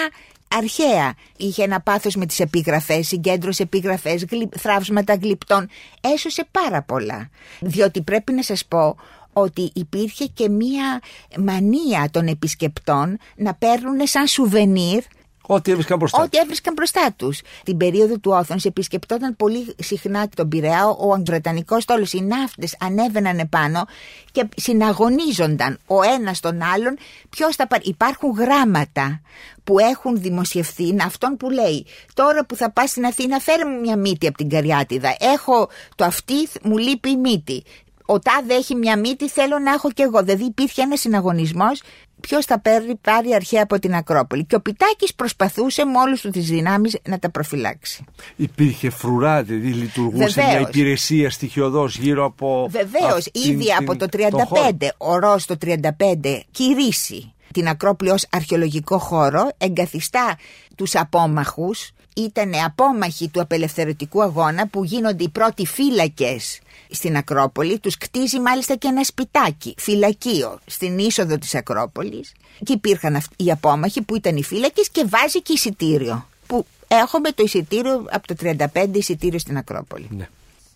αρχαία. 0.58 1.14
Είχε 1.36 1.62
ένα 1.62 1.80
πάθος 1.80 2.14
με 2.14 2.26
τις 2.26 2.40
επιγραφές, 2.40 3.06
συγκέντρωσε 3.06 3.62
επιγραφές, 3.62 4.24
γλυ- 4.30 4.58
θραύσματα 4.58 5.14
γλυπτών. 5.14 5.68
Έσωσε 6.00 6.46
πάρα 6.50 6.82
πολλά. 6.82 7.28
Διότι 7.60 8.02
πρέπει 8.02 8.32
να 8.32 8.42
σας 8.42 8.64
πω 8.66 8.96
ότι 9.32 9.70
υπήρχε 9.74 10.24
και 10.26 10.48
μία 10.48 11.00
μανία 11.38 12.08
των 12.10 12.26
επισκεπτών 12.26 13.18
να 13.36 13.54
παίρνουν 13.54 14.06
σαν 14.06 14.26
σουβενίρ 14.26 15.02
Ό,τι 15.46 15.70
έβρισκαν 15.70 15.98
μπροστά. 15.98 16.22
Ό,τι 16.22 16.38
έβρισκαν 16.38 16.74
μπροστά 16.74 17.14
τους. 17.16 17.40
Την 17.64 17.76
περίοδο 17.76 18.18
του 18.18 18.30
Όθωνος 18.30 18.64
επισκεπτόταν 18.64 19.36
πολύ 19.36 19.74
συχνά 19.78 20.28
τον 20.28 20.48
Πειραιά 20.48 20.86
ο 20.86 21.22
Βρετανικός 21.26 21.82
στόλο. 21.82 22.06
Οι 22.12 22.20
ναύτες 22.20 22.76
ανέβαιναν 22.80 23.38
επάνω 23.38 23.84
και 24.32 24.48
συναγωνίζονταν 24.56 25.78
ο 25.86 26.02
ένας 26.02 26.40
τον 26.40 26.62
άλλον 26.62 26.96
ποιος 27.30 27.56
θα 27.56 27.66
πάρει. 27.66 27.82
Υπάρχουν 27.84 28.30
γράμματα 28.30 29.20
που 29.64 29.78
έχουν 29.78 30.20
δημοσιευθεί 30.20 30.96
αυτόν 31.04 31.36
που 31.36 31.50
λέει 31.50 31.86
τώρα 32.14 32.44
που 32.44 32.56
θα 32.56 32.70
πας 32.70 32.90
στην 32.90 33.04
Αθήνα 33.04 33.38
φέρε 33.38 33.64
μου 33.64 33.80
μια 33.80 33.96
μύτη 33.96 34.26
από 34.26 34.36
την 34.36 34.48
Καριάτιδα 34.48 35.16
έχω 35.20 35.68
το 35.96 36.04
αυτή 36.04 36.48
μου 36.62 36.78
λείπει 36.78 37.10
η 37.10 37.16
μύτη 37.16 37.62
ο 38.06 38.18
τάδε 38.18 38.54
έχει 38.54 38.74
μια 38.74 38.98
μύτη, 38.98 39.28
θέλω 39.28 39.58
να 39.58 39.72
έχω 39.72 39.90
κι 39.90 40.02
εγώ. 40.02 40.22
Δηλαδή 40.22 40.44
υπήρχε 40.44 40.82
ένας 40.82 41.00
συναγωνισμός 41.00 41.82
ποιος 42.28 42.44
θα 42.44 42.60
παίρνει, 42.60 42.94
πάρει 42.96 43.34
αρχαία 43.34 43.62
από 43.62 43.78
την 43.78 43.94
Ακρόπολη. 43.94 44.44
Και 44.44 44.54
ο 44.54 44.60
Πιτάκης 44.60 45.14
προσπαθούσε 45.14 45.84
με 45.84 45.98
όλε 45.98 46.12
τους 46.16 46.30
τι 46.30 46.40
δυνάμεις 46.40 46.98
να 47.08 47.18
τα 47.18 47.30
προφυλάξει. 47.30 48.04
Υπήρχε 48.36 48.90
φρουρά, 48.90 49.42
δηλαδή 49.42 49.68
λειτουργούσε 49.68 50.24
Βεβαίως. 50.24 50.50
μια 50.58 50.60
υπηρεσία 50.68 51.30
στοιχειοδός 51.30 51.96
γύρω 51.96 52.24
από. 52.24 52.68
Βεβαίως, 52.70 53.14
αυτήν 53.26 53.50
ήδη 53.52 53.64
την- 53.64 53.74
από 53.78 53.96
το 53.96 54.06
τον 54.08 54.30
χώρο. 54.46 54.62
35, 54.62 54.92
ο 54.98 55.18
Ρος 55.18 55.46
το 55.46 55.56
35 55.56 56.42
κηρύσσει 56.50 57.32
την 57.52 57.68
Ακρόπολη 57.68 58.10
ως 58.10 58.26
αρχαιολογικό 58.30 58.98
χώρο, 58.98 59.48
εγκαθιστά 59.58 60.36
τους 60.76 60.94
απόμαχους, 60.96 61.90
ήταν 62.16 62.52
απόμαχοι 62.64 63.28
του 63.28 63.40
απελευθερωτικού 63.40 64.22
αγώνα 64.22 64.68
που 64.68 64.84
γίνονται 64.84 65.24
οι 65.24 65.28
πρώτοι 65.28 65.66
φύλακες 65.66 66.60
στην 66.90 67.16
Ακρόπολη, 67.16 67.78
τους 67.78 67.98
κτίζει 67.98 68.40
μάλιστα 68.40 68.74
και 68.74 68.88
ένα 68.88 69.04
σπιτάκι, 69.04 69.74
φυλακείο, 69.78 70.58
στην 70.66 70.98
είσοδο 70.98 71.38
της 71.38 71.54
Ακρόπολης 71.54 72.32
και 72.64 72.72
υπήρχαν 72.72 73.16
αυτοί 73.16 73.44
οι 73.44 73.50
απόμαχοι 73.50 74.02
που 74.02 74.16
ήταν 74.16 74.36
οι 74.36 74.42
φύλακες 74.42 74.88
και 74.90 75.04
βάζει 75.08 75.42
και 75.42 75.52
εισιτήριο 75.52 76.26
που 76.46 76.66
έχουμε 76.88 77.30
το 77.30 77.42
εισιτήριο 77.42 78.04
από 78.10 78.26
το 78.26 78.34
35 78.74 78.88
εισιτήριο 78.92 79.38
στην 79.38 79.56
Ακρόπολη. 79.56 80.08
Ναι. 80.10 80.28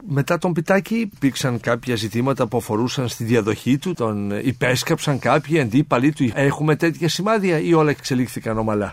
Μετά 0.09 0.38
τον 0.38 0.53
Πιτάκη 0.53 0.94
υπήρξαν 0.94 1.61
κάποια 1.61 1.96
ζητήματα 1.96 2.46
που 2.46 2.57
αφορούσαν 2.57 3.09
στη 3.09 3.25
διαδοχή 3.25 3.79
του, 3.79 3.94
τον 3.94 4.31
υπέσκαψαν 4.31 5.18
κάποιοι 5.18 5.61
αντίπαλοι 5.61 6.12
του. 6.12 6.31
Έχουμε 6.35 6.77
τέτοια 6.77 7.09
σημάδια 7.09 7.59
ή 7.59 7.72
όλα 7.72 7.90
εξελίχθηκαν 7.90 8.59
ομαλά; 8.59 8.92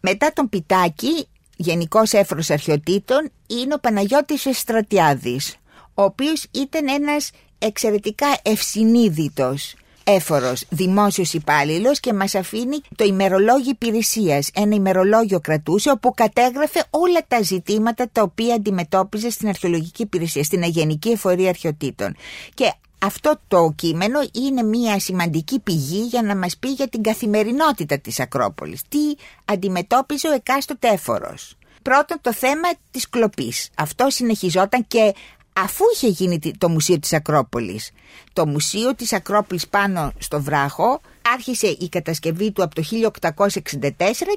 Μετά 0.00 0.32
τον 0.32 0.48
Πιτάκη, 0.48 1.26
γενικός 1.62 2.12
έφορος 2.12 2.50
αρχαιοτήτων, 2.50 3.30
είναι 3.46 3.74
ο 3.74 3.78
Παναγιώτης 3.78 4.46
Εστρατιάδης, 4.46 5.56
ο 5.94 6.02
οποίος 6.02 6.46
ήταν 6.50 6.88
ένας 6.88 7.30
εξαιρετικά 7.58 8.26
ευσυνείδητος 8.42 9.74
έφορος 10.04 10.64
δημόσιος 10.68 11.32
υπάλληλος 11.32 12.00
και 12.00 12.12
μας 12.12 12.34
αφήνει 12.34 12.80
το 12.96 13.04
ημερολόγιο 13.04 13.70
υπηρεσίας. 13.70 14.50
Ένα 14.54 14.74
ημερολόγιο 14.74 15.40
κρατούσε 15.40 15.90
όπου 15.90 16.14
κατέγραφε 16.14 16.84
όλα 16.90 17.20
τα 17.28 17.42
ζητήματα 17.42 18.08
τα 18.12 18.22
οποία 18.22 18.54
αντιμετώπιζε 18.54 19.30
στην 19.30 19.48
αρχαιολογική 19.48 20.02
υπηρεσία, 20.02 20.44
στην 20.44 20.62
αγενική 20.62 21.10
εφορία 21.10 21.48
αρχαιοτήτων. 21.48 22.16
Και 22.54 22.72
αυτό 23.04 23.40
το 23.48 23.72
κείμενο 23.76 24.20
είναι 24.32 24.62
μια 24.62 24.98
σημαντική 25.00 25.60
πηγή 25.60 26.02
για 26.02 26.22
να 26.22 26.36
μας 26.36 26.56
πει 26.56 26.68
για 26.68 26.88
την 26.88 27.02
καθημερινότητα 27.02 27.98
της 27.98 28.20
Ακρόπολης. 28.20 28.82
Τι 28.88 28.98
αντιμετώπιζε 29.44 30.28
ο 30.28 30.32
εκάστοτε 30.32 30.88
έφορος. 30.88 31.56
Πρώτον 31.82 32.18
το 32.20 32.32
θέμα 32.32 32.68
της 32.90 33.08
κλοπής. 33.08 33.68
Αυτό 33.76 34.10
συνεχιζόταν 34.10 34.86
και 34.86 35.14
αφού 35.52 35.84
είχε 35.94 36.08
γίνει 36.08 36.38
το 36.58 36.68
Μουσείο 36.68 36.98
της 36.98 37.12
Ακρόπολης. 37.12 37.90
Το 38.32 38.46
Μουσείο 38.46 38.94
της 38.94 39.12
Ακρόπολης 39.12 39.68
πάνω 39.68 40.12
στο 40.18 40.42
βράχο 40.42 41.00
άρχισε 41.34 41.66
η 41.66 41.88
κατασκευή 41.88 42.52
του 42.52 42.62
από 42.62 42.74
το 42.74 42.82
1864 42.82 43.90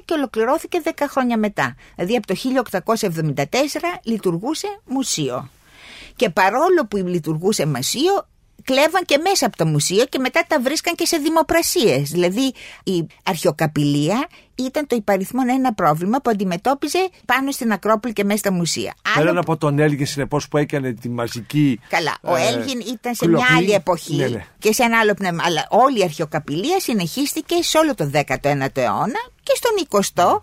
και 0.04 0.14
ολοκληρώθηκε 0.14 0.82
10 0.84 0.90
χρόνια 1.08 1.38
μετά. 1.38 1.76
Δηλαδή 1.94 2.16
από 2.16 2.26
το 2.26 2.34
1874 2.34 3.44
λειτουργούσε 4.02 4.80
μουσείο. 4.84 5.48
Και 6.16 6.30
παρόλο 6.30 6.86
που 6.86 6.96
λειτουργούσε 6.96 7.66
μουσείο, 7.66 8.26
κλέβαν 8.66 9.04
και 9.04 9.18
μέσα 9.18 9.46
από 9.46 9.56
το 9.56 9.66
μουσείο 9.66 10.04
και 10.04 10.18
μετά 10.18 10.44
τα 10.48 10.60
βρίσκαν 10.60 10.94
και 10.94 11.06
σε 11.06 11.16
δημοπρασίες. 11.16 12.10
Δηλαδή 12.10 12.52
η 12.84 13.06
αρχαιοκαπηλεία 13.24 14.28
ήταν 14.56 14.86
το 14.86 14.96
υπαριθμό 14.96 15.40
ένα 15.48 15.74
πρόβλημα 15.74 16.20
που 16.20 16.30
αντιμετώπιζε 16.30 17.08
πάνω 17.26 17.50
στην 17.50 17.72
Ακρόπολη 17.72 18.12
και 18.12 18.24
μέσα 18.24 18.38
στα 18.38 18.52
μουσεία. 18.52 18.94
Πέραν 19.14 19.38
από 19.38 19.56
τον 19.56 19.78
Έλγιν, 19.78 20.06
συνεπώς 20.06 20.48
που 20.48 20.56
έκανε 20.56 20.92
τη 20.92 21.08
μαζική. 21.08 21.80
Καλά. 21.88 22.16
Ο 22.22 22.34
ε, 22.34 22.46
Έλγιν 22.46 22.80
ήταν 22.80 23.14
σε 23.14 23.28
μια 23.28 23.46
άλλη 23.56 23.70
εποχή 23.72 24.16
ναι, 24.16 24.26
ναι. 24.26 24.46
και 24.58 24.72
σε 24.72 24.82
ένα 24.82 24.98
άλλο 24.98 25.14
πνεύμα. 25.14 25.42
Αλλά 25.46 25.66
όλη 25.70 25.98
η 25.98 26.02
αρχαιοκαπηλεία 26.02 26.80
συνεχίστηκε 26.80 27.62
σε 27.62 27.78
όλο 27.78 27.94
το 27.94 28.10
19ο 28.12 28.76
αιώνα 28.76 29.20
και 29.42 29.52
στον 29.54 30.02
20ο 30.14 30.38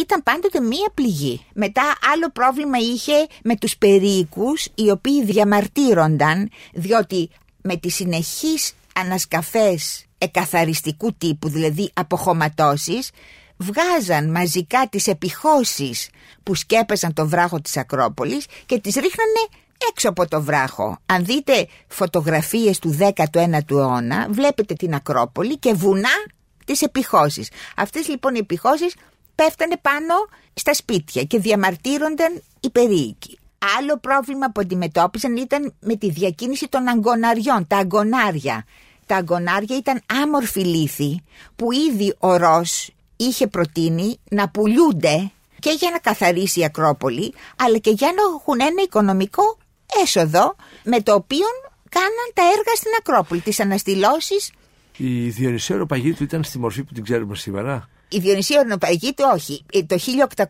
ήταν 0.00 0.22
πάντοτε 0.22 0.60
μία 0.60 0.90
πληγή. 0.94 1.44
Μετά 1.54 1.82
άλλο 2.12 2.30
πρόβλημα 2.32 2.78
είχε 2.78 3.26
με 3.42 3.56
τους 3.56 3.76
περίοικους 3.76 4.68
οι 4.74 4.90
οποίοι 4.90 5.24
διαμαρτύρονταν 5.24 6.50
διότι 6.72 7.30
με 7.62 7.76
τις 7.76 7.94
συνεχείς 7.94 8.72
ανασκαφές 8.94 10.04
εκαθαριστικού 10.18 11.14
τύπου, 11.14 11.48
δηλαδή 11.48 11.90
αποχωματώσεις, 11.94 13.10
βγάζαν 13.58 14.30
μαζικά 14.30 14.88
τις 14.90 15.06
επιχώσεις 15.06 16.10
που 16.42 16.54
σκέπαζαν 16.54 17.12
το 17.12 17.28
βράχο 17.28 17.60
της 17.60 17.76
Ακρόπολης 17.76 18.46
και 18.66 18.80
τις 18.80 18.94
ρίχνανε 18.94 19.48
έξω 19.90 20.08
από 20.08 20.28
το 20.28 20.42
βράχο. 20.42 20.98
Αν 21.06 21.24
δείτε 21.24 21.66
φωτογραφίες 21.88 22.78
του 22.78 22.96
19ου 22.98 23.70
αιώνα, 23.70 24.26
βλέπετε 24.30 24.74
την 24.74 24.94
Ακρόπολη 24.94 25.58
και 25.58 25.72
βουνά 25.72 26.16
τις 26.64 26.82
επιχώσεις. 26.82 27.50
Αυτές 27.76 28.08
λοιπόν 28.08 28.34
οι 28.34 28.38
επιχώσεις 28.38 28.94
πέφτανε 29.34 29.76
πάνω 29.82 30.14
στα 30.54 30.74
σπίτια 30.74 31.22
και 31.22 31.38
διαμαρτύρονταν 31.38 32.42
οι 32.60 32.70
περίοικοι. 32.70 33.38
Άλλο 33.78 33.98
πρόβλημα 33.98 34.50
που 34.50 34.60
αντιμετώπιζαν 34.60 35.36
ήταν 35.36 35.74
με 35.80 35.96
τη 35.96 36.10
διακίνηση 36.10 36.68
των 36.68 36.88
αγκοναριών, 36.88 37.66
τα 37.66 37.76
αγκονάρια. 37.76 38.64
Τα 39.06 39.16
αγκονάρια 39.16 39.76
ήταν 39.76 40.00
άμορφοι 40.22 40.60
λύθοι 40.60 41.22
που 41.56 41.72
ήδη 41.72 42.14
ο 42.18 42.36
Ρος 42.36 42.90
είχε 43.18 43.46
προτείνει 43.46 44.18
να 44.30 44.48
πουλούνται 44.48 45.30
και 45.58 45.70
για 45.78 45.90
να 45.90 45.98
καθαρίσει 45.98 46.60
η 46.60 46.64
Ακρόπολη, 46.64 47.34
αλλά 47.56 47.78
και 47.78 47.90
για 47.90 48.06
να 48.06 48.22
έχουν 48.38 48.60
ένα 48.60 48.82
οικονομικό 48.82 49.58
έσοδο 50.02 50.56
με 50.84 51.00
το 51.00 51.14
οποίο 51.14 51.46
κάναν 51.88 52.30
τα 52.34 52.42
έργα 52.42 52.74
στην 52.76 52.90
Ακρόπολη, 52.98 53.40
τις 53.40 53.60
αναστηλώσεις. 53.60 54.52
Η 54.96 55.28
Διονυσέρο 55.28 55.86
Παγίτου 55.86 56.22
ήταν 56.22 56.44
στη 56.44 56.58
μορφή 56.58 56.82
που 56.82 56.92
την 56.92 57.04
ξέρουμε 57.04 57.36
σήμερα. 57.36 57.88
Η 58.10 58.18
Διονυσία 58.18 58.60
Ορνοπαγίτου 58.60 59.24
όχι. 59.34 59.64
Ε, 59.72 59.82
το 59.82 59.96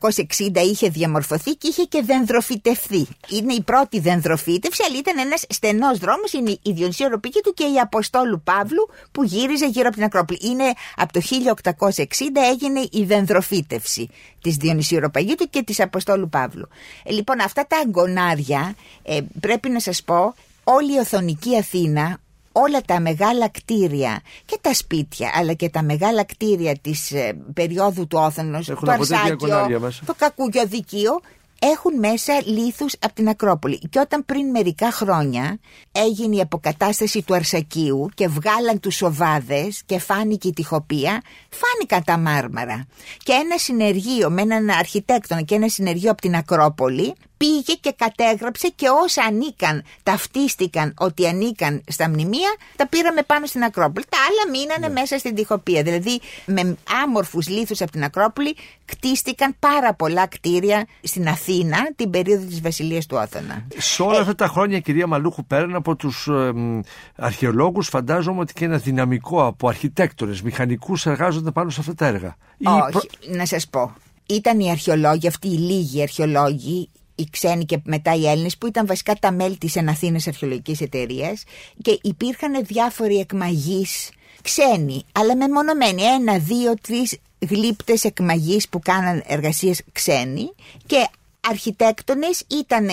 1860 0.01 0.57
είχε 0.57 0.89
διαμορφωθεί 0.89 1.51
και 1.51 1.69
είχε 1.69 1.83
και 1.83 2.03
δενδροφυτευθεί. 2.03 3.07
Είναι 3.29 3.53
η 3.53 3.63
πρώτη 3.63 4.01
δενδροφύτευση, 4.01 4.83
αλλά 4.89 4.99
ήταν 4.99 5.19
ένας 5.19 5.45
στενός 5.49 5.99
δρόμος. 5.99 6.33
Είναι 6.33 6.59
η 6.63 6.73
Διονυσία 6.73 7.07
Ορνοπαγίτου 7.07 7.53
και 7.55 7.65
η 7.65 7.79
Αποστόλου 7.81 8.41
Παύλου 8.45 8.89
που 9.13 9.25
γύριζε 9.25 9.67
γύρω 9.67 9.87
από 9.87 9.97
την 9.97 10.05
Ακρόπολη. 10.05 10.39
Είναι 10.43 10.73
από 10.97 11.13
το 11.13 11.21
1860 11.21 12.05
έγινε 12.53 12.89
η 12.91 13.05
δενδροφύτευση 13.05 14.09
της 14.43 14.57
Διονυσίου 14.57 14.97
Ορνοπαγίτου 14.97 15.51
και 15.51 15.63
της 15.63 15.81
Αποστόλου 15.81 16.29
Παύλου. 16.29 16.69
Ε, 17.05 17.13
λοιπόν, 17.13 17.41
αυτά 17.41 17.67
τα 17.67 17.77
αγκονάρια 17.79 18.75
ε, 19.03 19.21
πρέπει 19.41 19.69
να 19.69 19.81
σας 19.81 20.03
πω 20.03 20.35
όλη 20.65 20.95
η 20.95 20.99
Οθονική 20.99 21.57
Αθήνα, 21.57 22.21
όλα 22.63 22.81
τα 22.81 23.01
μεγάλα 23.01 23.49
κτίρια 23.49 24.21
και 24.45 24.59
τα 24.61 24.75
σπίτια 24.75 25.31
αλλά 25.35 25.53
και 25.53 25.69
τα 25.69 25.83
μεγάλα 25.83 26.25
κτίρια 26.25 26.79
της 26.81 27.13
ε, 27.13 27.37
περίοδου 27.55 28.07
του 28.07 28.19
Όθωνος, 28.21 28.67
το 28.67 28.91
Αρσάκιο, 28.91 29.69
το 30.07 30.15
Κακουγιοδικείο 30.19 31.21
έχουν 31.59 31.99
μέσα 31.99 32.43
λίθους 32.45 32.95
από 33.01 33.15
την 33.15 33.29
Ακρόπολη. 33.29 33.79
Και 33.79 33.99
όταν 33.99 34.25
πριν 34.25 34.51
μερικά 34.51 34.93
χρόνια 34.93 35.59
έγινε 35.93 36.37
η 36.37 36.41
αποκατάσταση 36.41 37.23
του 37.23 37.35
Αρσακίου 37.35 38.09
και 38.15 38.29
βγάλαν 38.29 38.81
τους 38.81 38.95
σοβάδες 38.95 39.83
και 39.87 39.99
φάνηκε 39.99 40.49
η 40.49 40.53
τυχοπία, 40.53 41.23
φάνηκαν 41.49 42.05
τα 42.05 42.19
μάρμαρα. 42.19 42.87
Και 43.23 43.33
ένα 43.33 43.59
συνεργείο 43.59 44.31
με 44.31 44.43
έναν 44.43 44.71
αρχιτέκτονα 44.71 45.43
και 45.43 45.55
ένα 45.55 45.69
συνεργείο 45.69 46.11
από 46.11 46.21
την 46.21 46.35
Ακρόπολη 46.35 47.15
πήγε 47.39 47.75
και 47.81 47.95
κατέγραψε 47.97 48.69
και 48.75 48.87
όσα 49.05 49.23
ανήκαν, 49.23 49.83
ταυτίστηκαν 50.03 50.95
ότι 50.99 51.27
ανήκαν 51.27 51.83
στα 51.87 52.09
μνημεία, 52.09 52.57
τα 52.77 52.87
πήραμε 52.87 53.23
πάνω 53.23 53.47
στην 53.47 53.63
Ακρόπολη. 53.63 54.05
Τα 54.09 54.19
άλλα 54.29 54.59
μείνανε 54.59 54.87
ναι. 54.87 55.01
μέσα 55.01 55.19
στην 55.19 55.35
τυχοπία. 55.35 55.83
Δηλαδή 55.83 56.21
με 56.47 56.77
άμορφους 57.05 57.49
λίθους 57.49 57.81
από 57.81 57.91
την 57.91 58.05
Ακρόπολη 58.05 58.57
κτίστηκαν 58.85 59.55
πάρα 59.59 59.95
πολλά 59.95 60.27
κτίρια 60.27 60.87
στην 61.03 61.29
Αθήνα 61.29 61.77
την 61.97 62.11
περίοδο 62.11 62.47
της 62.47 62.61
Βασιλείας 62.61 63.07
του 63.07 63.17
Όθωνα. 63.21 63.67
Σε 63.77 64.03
όλα 64.03 64.17
ε, 64.17 64.21
αυτά 64.21 64.35
τα 64.35 64.47
χρόνια 64.47 64.81
κυρία 64.81 65.07
Μαλούχου 65.07 65.45
πέραν 65.45 65.75
από 65.75 65.97
τους 65.97 66.27
ε, 66.27 66.53
αρχαιολόγους 67.17 67.89
φαντάζομαι 67.89 68.41
ότι 68.41 68.53
και 68.53 68.65
ένας 68.65 68.83
δυναμικός 68.83 69.47
από 69.47 69.69
αρχιτέκτονες, 69.69 70.43
μηχανικούς 70.43 71.07
εργάζονται 71.07 71.51
πάνω 71.51 71.71
σε 71.71 71.81
αυτά 71.81 71.95
τα 71.95 72.07
έργα. 72.07 72.37
Όχι, 72.95 73.09
να 73.37 73.47
σας 73.47 73.69
πω. 73.69 73.95
Ήταν 74.27 74.61
οι 74.61 74.71
αρχαιολόγοι, 74.71 75.27
αυτοί 75.27 75.49
οι 75.49 75.59
λίγοι 75.59 76.03
αρχαιολόγοι, 76.03 76.91
οι 77.19 77.29
ξένοι 77.31 77.65
και 77.65 77.79
μετά 77.85 78.15
οι 78.15 78.29
Έλληνες 78.29 78.59
που 78.59 78.67
ήταν 78.67 78.87
βασικά 78.87 79.15
τα 79.15 79.33
μέλη 79.33 79.57
της 79.57 79.77
Εναθήνας 79.77 80.27
Αρχαιολογικής 80.27 80.81
Εταιρείας 80.81 81.43
και 81.83 81.99
υπήρχαν 82.03 82.65
διάφοροι 82.65 83.19
εκμαγείς 83.19 84.11
ξένοι 84.43 85.05
αλλά 85.13 85.37
μεμονωμένοι. 85.37 86.03
Ένα, 86.03 86.39
δύο, 86.39 86.75
τρεις 86.81 87.19
γλύπτες 87.49 88.05
εκμαγείς 88.05 88.69
που 88.69 88.79
κάναν 88.79 89.23
εργασίες 89.27 89.83
ξένοι 89.93 90.53
και 90.87 91.09
αρχιτέκτονες 91.49 92.45
ήταν 92.51 92.89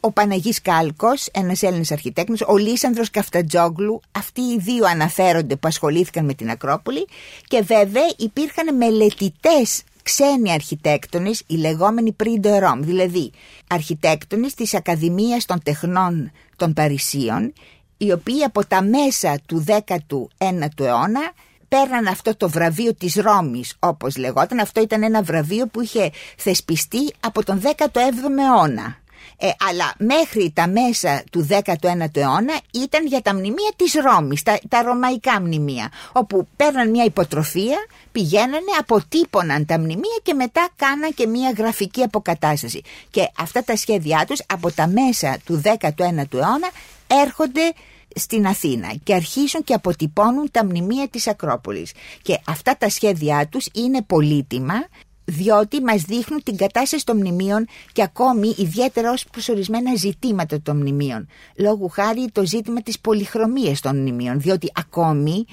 ο 0.00 0.12
Παναγής 0.12 0.60
Κάλκος, 0.62 1.28
ένας 1.32 1.62
Έλληνας 1.62 1.90
αρχιτέκτονος, 1.90 2.40
ο 2.46 2.56
Λίσανδρος 2.56 3.10
Καφτατζόγλου, 3.10 4.00
αυτοί 4.12 4.40
οι 4.40 4.58
δύο 4.58 4.84
αναφέρονται 4.86 5.56
που 5.56 5.68
ασχολήθηκαν 5.68 6.24
με 6.24 6.34
την 6.34 6.50
Ακρόπολη. 6.50 7.06
Και 7.46 7.60
βέβαια 7.60 8.06
υπήρχαν 8.16 8.76
μελετητές 8.76 9.82
ξένοι 10.06 10.52
αρχιτέκτονες, 10.52 11.42
οι 11.46 11.56
λεγόμενοι 11.56 12.12
Πρίντο 12.12 12.58
Ρόμ, 12.58 12.82
δηλαδή 12.82 13.32
αρχιτέκτονες 13.68 14.54
της 14.54 14.74
Ακαδημίας 14.74 15.44
των 15.44 15.62
Τεχνών 15.62 16.30
των 16.56 16.72
Παρισίων, 16.72 17.52
οι 17.96 18.12
οποίοι 18.12 18.42
από 18.42 18.66
τα 18.66 18.82
μέσα 18.82 19.38
του 19.46 19.64
19ου 19.66 20.80
αιώνα 20.80 21.32
παίρναν 21.68 22.06
αυτό 22.06 22.36
το 22.36 22.48
βραβείο 22.48 22.94
της 22.94 23.14
Ρώμης 23.14 23.76
όπως 23.78 24.16
λεγόταν. 24.16 24.58
Αυτό 24.58 24.80
ήταν 24.80 25.02
ένα 25.02 25.22
βραβείο 25.22 25.66
που 25.66 25.80
είχε 25.82 26.10
θεσπιστεί 26.36 27.14
από 27.20 27.44
τον 27.44 27.60
17ο 27.62 27.98
αιώνα. 28.38 28.96
Ε, 29.38 29.50
αλλά 29.68 29.94
μέχρι 29.98 30.52
τα 30.54 30.68
μέσα 30.68 31.24
του 31.30 31.46
19ου 31.50 32.16
αιώνα 32.16 32.60
ήταν 32.70 33.06
για 33.06 33.22
τα 33.22 33.34
μνημεία 33.34 33.72
της 33.76 33.94
Ρώμης, 33.94 34.42
τα, 34.42 34.58
τα 34.68 34.82
ρωμαϊκά 34.82 35.40
μνημεία, 35.40 35.92
όπου 36.12 36.48
παίρναν 36.56 36.90
μια 36.90 37.04
υποτροφία, 37.04 37.76
πηγαίνανε, 38.12 38.72
αποτύπωναν 38.78 39.66
τα 39.66 39.78
μνημεία 39.78 40.18
και 40.22 40.34
μετά 40.34 40.68
κάναν 40.76 41.14
και 41.14 41.26
μια 41.26 41.52
γραφική 41.56 42.02
αποκατάσταση. 42.02 42.82
Και 43.10 43.30
αυτά 43.38 43.64
τα 43.64 43.76
σχέδιά 43.76 44.24
τους 44.26 44.40
από 44.46 44.72
τα 44.72 44.86
μέσα 44.86 45.38
του 45.44 45.62
19ου 45.64 46.32
αιώνα 46.32 46.70
έρχονται 47.06 47.72
στην 48.14 48.46
Αθήνα 48.46 48.94
και 49.02 49.14
αρχίζουν 49.14 49.64
και 49.64 49.74
αποτυπώνουν 49.74 50.50
τα 50.50 50.64
μνημεία 50.64 51.08
της 51.08 51.26
Ακρόπολης. 51.26 51.92
Και 52.22 52.40
αυτά 52.46 52.76
τα 52.76 52.88
σχέδιά 52.88 53.46
τους 53.46 53.68
είναι 53.74 54.02
πολύτιμα 54.02 54.86
διότι 55.26 55.80
μας 55.80 56.02
δείχνουν 56.02 56.42
την 56.42 56.56
κατάσταση 56.56 57.04
των 57.04 57.16
μνημείων 57.16 57.66
και 57.92 58.02
ακόμη 58.02 58.54
ιδιαίτερα 58.58 59.10
ως 59.10 59.24
προσωρισμένα 59.30 59.94
ζητήματα 59.94 60.60
των 60.60 60.76
μνημείων. 60.76 61.28
Λόγου 61.56 61.88
χάρη 61.88 62.28
το 62.32 62.46
ζήτημα 62.46 62.82
της 62.82 62.98
πολυχρωμίας 62.98 63.80
των 63.80 63.96
μνημείων, 64.00 64.40
διότι 64.40 64.72
ακόμη 64.74 65.44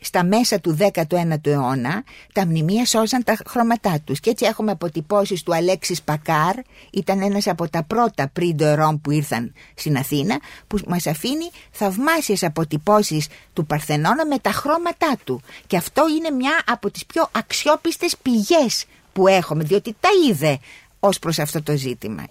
στα 0.00 0.24
μέσα 0.24 0.60
του 0.60 0.76
19ου 0.80 1.46
αιώνα 1.46 2.04
τα 2.32 2.46
μνημεία 2.46 2.84
σώζαν 2.84 3.24
τα 3.24 3.36
χρώματά 3.46 4.00
τους. 4.04 4.20
Και 4.20 4.30
έτσι 4.30 4.44
έχουμε 4.44 4.70
αποτυπώσεις 4.70 5.42
του 5.42 5.54
Αλέξης 5.54 6.02
Πακάρ, 6.02 6.54
ήταν 6.92 7.20
ένας 7.20 7.46
από 7.46 7.68
τα 7.68 7.82
πρώτα 7.82 8.28
πρίντο 8.32 9.00
που 9.02 9.10
ήρθαν 9.10 9.52
στην 9.74 9.96
Αθήνα, 9.96 10.40
που 10.66 10.78
μας 10.86 11.06
αφήνει 11.06 11.50
θαυμάσιες 11.70 12.42
αποτυπώσεις 12.42 13.26
του 13.52 13.66
Παρθενώνα 13.66 14.26
με 14.26 14.38
τα 14.38 14.50
χρώματά 14.50 15.16
του. 15.24 15.40
Και 15.66 15.76
αυτό 15.76 16.04
είναι 16.08 16.30
μια 16.30 16.62
από 16.66 16.90
τις 16.90 17.06
πιο 17.06 17.28
αξιόπιστες 17.32 18.16
πηγές 18.22 18.86
που 19.12 19.26
έχουμε, 19.26 19.64
διότι 19.64 19.96
τα 20.00 20.08
είδε 20.28 20.58
ως 21.04 21.18
προς 21.18 21.38
αυτό 21.38 21.62
το 21.62 21.76
ζήτημα. 21.76 22.24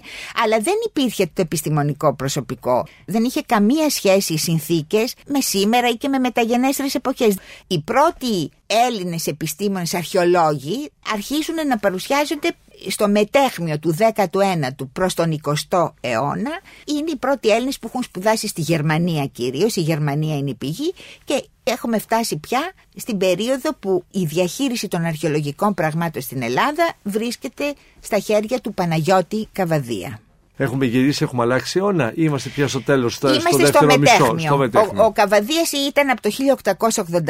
Αλλά 0.44 0.60
δεν 0.60 0.74
υπήρχε 0.86 1.26
το 1.26 1.42
επιστημονικό 1.42 2.16
προσωπικό. 2.16 2.88
Δεν 3.06 3.24
είχε 3.24 3.42
καμία 3.42 3.90
σχέση 3.90 4.34
οι 4.34 4.38
συνθήκες 4.38 5.14
με 5.28 5.42
σήμερα 5.42 5.90
ή 5.90 5.94
και 5.94 6.08
με 6.08 6.20
μεταγενέστερες 6.20 6.96
εποχές. 6.96 7.36
Οι 7.68 7.80
πρώτοι 7.80 8.50
Έλληνες 8.88 9.28
επιστήμονες 9.28 9.94
αρχαιολόγοι 9.94 10.92
αρχίζουν 11.14 11.68
να 11.68 11.78
παρουσιάζονται 11.78 12.50
στο 12.88 13.08
μετέχμιο 13.08 13.80
του 13.80 13.96
19ου 13.98 14.88
προς 14.94 15.14
τον 15.14 15.40
20ο 15.44 15.92
αιώνα 16.02 16.52
είναι 16.86 17.12
οι 17.12 17.16
πρώτοι 17.16 17.50
Έλληνες 17.50 17.80
που 17.80 17.88
έχουν 17.88 18.04
σπουδάσει 18.04 18.48
στη 18.48 18.62
Γερμανία 18.62 19.26
κυρίως, 19.26 19.76
η 19.76 19.82
Γερμανία 19.82 20.38
είναι 20.38 20.50
η 20.50 20.56
πηγή 20.56 20.94
και 21.24 21.46
έχουμε 21.64 21.98
φτάσει 22.00 22.38
πια 22.38 22.72
στην 22.96 23.18
περίοδο 23.18 23.74
που 23.74 24.04
η 24.12 24.26
διαχείριση 24.26 24.88
των 24.88 25.06
αρχαιολογικών 25.06 25.74
πραγμάτων 25.74 26.22
στην 26.22 26.42
Ελλάδα 26.42 26.94
βρίσκεται 27.04 27.74
στα 28.00 28.20
χέρια 28.20 28.60
του 28.60 28.74
Παναγιώτη 28.74 29.48
Καβαδία. 29.52 30.20
Έχουμε 30.62 30.86
γυρίσει, 30.86 31.24
έχουμε 31.24 31.44
αλλάξει 31.44 31.80
αιώνα 31.80 32.10
ή 32.10 32.14
είμαστε 32.16 32.50
πια 32.50 32.68
στο 32.68 32.82
τέλος, 32.82 33.14
στο, 33.14 33.28
Είμαστε 33.28 33.50
στο 33.50 33.66
στο 33.66 33.86
δεύτερο 33.86 34.34
μισό. 34.34 34.58
μετέχμιο. 34.58 35.04
Ο, 35.04 35.06
ο 35.06 35.12
Καβαδίας 35.12 35.72
ήταν 35.72 36.10
από 36.10 36.22
το 36.22 36.30
1885 36.30 37.26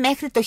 μέχρι 0.00 0.30
το 0.30 0.40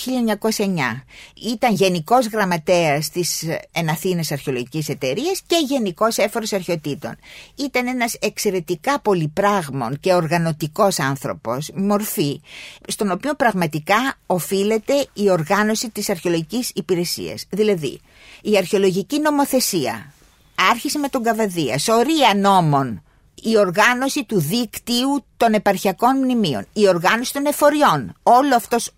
1909. 0.57 1.03
Ήταν 1.47 1.73
γενικός 1.73 2.27
γραμματέας 2.27 3.09
της 3.09 3.43
Εναθήνες 3.71 4.31
Αρχαιολογικής 4.31 4.89
Εταιρείας 4.89 5.41
και 5.47 5.55
γενικός 5.67 6.17
έφορος 6.17 6.53
αρχαιοτήτων. 6.53 7.15
Ήταν 7.55 7.87
ένας 7.87 8.15
εξαιρετικά 8.19 8.99
πολυπράγμων 8.99 9.99
και 9.99 10.13
οργανωτικός 10.13 10.99
άνθρωπος, 10.99 11.71
μορφή, 11.75 12.41
στον 12.87 13.11
οποίο 13.11 13.33
πραγματικά 13.33 14.17
οφείλεται 14.25 14.93
η 15.13 15.29
οργάνωση 15.29 15.89
της 15.89 16.09
αρχαιολογικής 16.09 16.71
υπηρεσίας. 16.75 17.45
Δηλαδή, 17.49 17.99
η 18.41 18.57
αρχαιολογική 18.57 19.19
νομοθεσία, 19.19 20.11
άρχισε 20.71 20.99
με 20.99 21.09
τον 21.09 21.23
Καβαδία. 21.23 21.77
Σωρία 21.77 22.33
νόμων. 22.35 23.01
Η 23.43 23.57
οργάνωση 23.57 24.25
του 24.25 24.39
δίκτυου 24.39 25.25
των 25.37 25.53
επαρχιακών 25.53 26.17
μνημείων, 26.17 26.65
η 26.73 26.87
οργάνωση 26.87 27.33
των 27.33 27.45
εφοριών. 27.45 28.13
Όλο 28.23 28.55
αυτός 28.55 28.91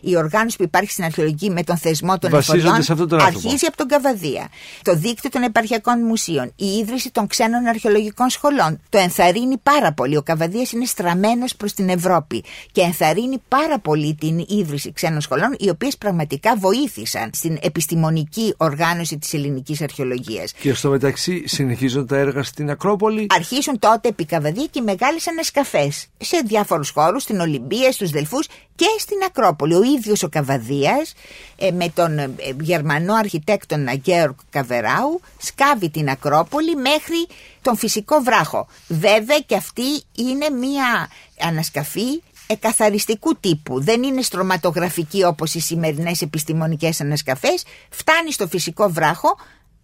η 0.00 0.16
οργάνωση 0.16 0.56
που 0.56 0.62
υπάρχει 0.62 0.90
στην 0.90 1.04
αρχαιολογική 1.04 1.50
με 1.50 1.62
τον 1.62 1.76
θεσμό 1.76 2.18
των 2.18 2.34
εφοριών 2.34 2.74
αρχίζει 3.10 3.66
από 3.66 3.76
τον 3.76 3.86
Καβαδία. 3.86 4.48
Το 4.82 4.94
δίκτυο 4.94 5.30
των 5.30 5.42
επαρχιακών 5.42 6.02
μουσείων, 6.02 6.52
η 6.56 6.66
ίδρυση 6.66 7.10
των 7.10 7.26
ξένων 7.26 7.66
αρχαιολογικών 7.66 8.28
σχολών. 8.30 8.80
Το 8.88 8.98
ενθαρρύνει 8.98 9.56
πάρα 9.62 9.92
πολύ. 9.92 10.16
Ο 10.16 10.22
Καβαδίας 10.22 10.72
είναι 10.72 10.84
στραμμένος 10.84 11.56
προς 11.56 11.72
την 11.72 11.88
Ευρώπη 11.88 12.44
και 12.72 12.80
ενθαρρύνει 12.80 13.42
πάρα 13.48 13.78
πολύ 13.78 14.14
την 14.14 14.44
ίδρυση 14.48 14.92
ξένων 14.92 15.20
σχολών, 15.20 15.56
οι 15.58 15.68
οποίες 15.68 15.96
πραγματικά 15.96 16.56
βοήθησαν 16.56 17.30
στην 17.32 17.58
επιστημονική 17.60 18.54
οργάνωση 18.56 19.18
της 19.18 19.34
ελληνικής 19.34 19.82
αρχαιολογίας. 19.82 20.52
Και 20.52 20.74
στο 20.74 20.90
μεταξύ 20.90 21.42
συνεχίζουν 21.46 22.06
τα 22.06 22.16
έργα 22.16 22.42
στην 22.42 22.70
Ακρόπολη. 22.70 23.26
Αρχίσουν 23.34 23.78
τότε 23.84 24.08
επί 24.08 24.24
Καβαδία 24.24 24.66
και 24.70 24.78
οι 24.78 24.82
μεγάλε 24.82 25.18
ανασκαφέ 25.28 25.90
σε 26.18 26.42
διάφορους 26.44 26.90
χώρους, 26.90 27.22
στην 27.22 27.40
Ολυμπία, 27.40 27.92
στους 27.92 28.10
Δελφούς 28.10 28.46
και 28.74 28.86
στην 28.98 29.16
Ακρόπολη. 29.26 29.74
Ο 29.74 29.82
ίδιος 29.82 30.22
ο 30.22 30.28
Καβαδίας 30.28 31.14
ε, 31.56 31.70
με 31.70 31.88
τον 31.88 32.18
ε, 32.18 32.30
γερμανό 32.60 33.14
αρχιτέκτονα 33.14 33.92
Γεωργ 33.92 34.34
Καβεράου 34.50 35.20
σκάβει 35.38 35.90
την 35.90 36.08
Ακρόπολη 36.08 36.76
μέχρι 36.76 37.26
τον 37.62 37.76
φυσικό 37.76 38.20
βράχο. 38.20 38.66
Βέβαια 38.88 39.38
και 39.38 39.56
αυτή 39.56 40.02
είναι 40.14 40.50
μια 40.50 41.10
ανασκαφή 41.40 42.22
εκαθαριστικού 42.46 43.36
τύπου. 43.40 43.80
Δεν 43.80 44.02
είναι 44.02 44.22
στρωματογραφική 44.22 45.24
όπως 45.24 45.54
οι 45.54 45.60
σημερινές 45.60 46.22
επιστημονικές 46.22 47.00
ανασκαφές. 47.00 47.64
Φτάνει 47.90 48.32
στο 48.32 48.48
φυσικό 48.48 48.88
βράχο 48.90 49.36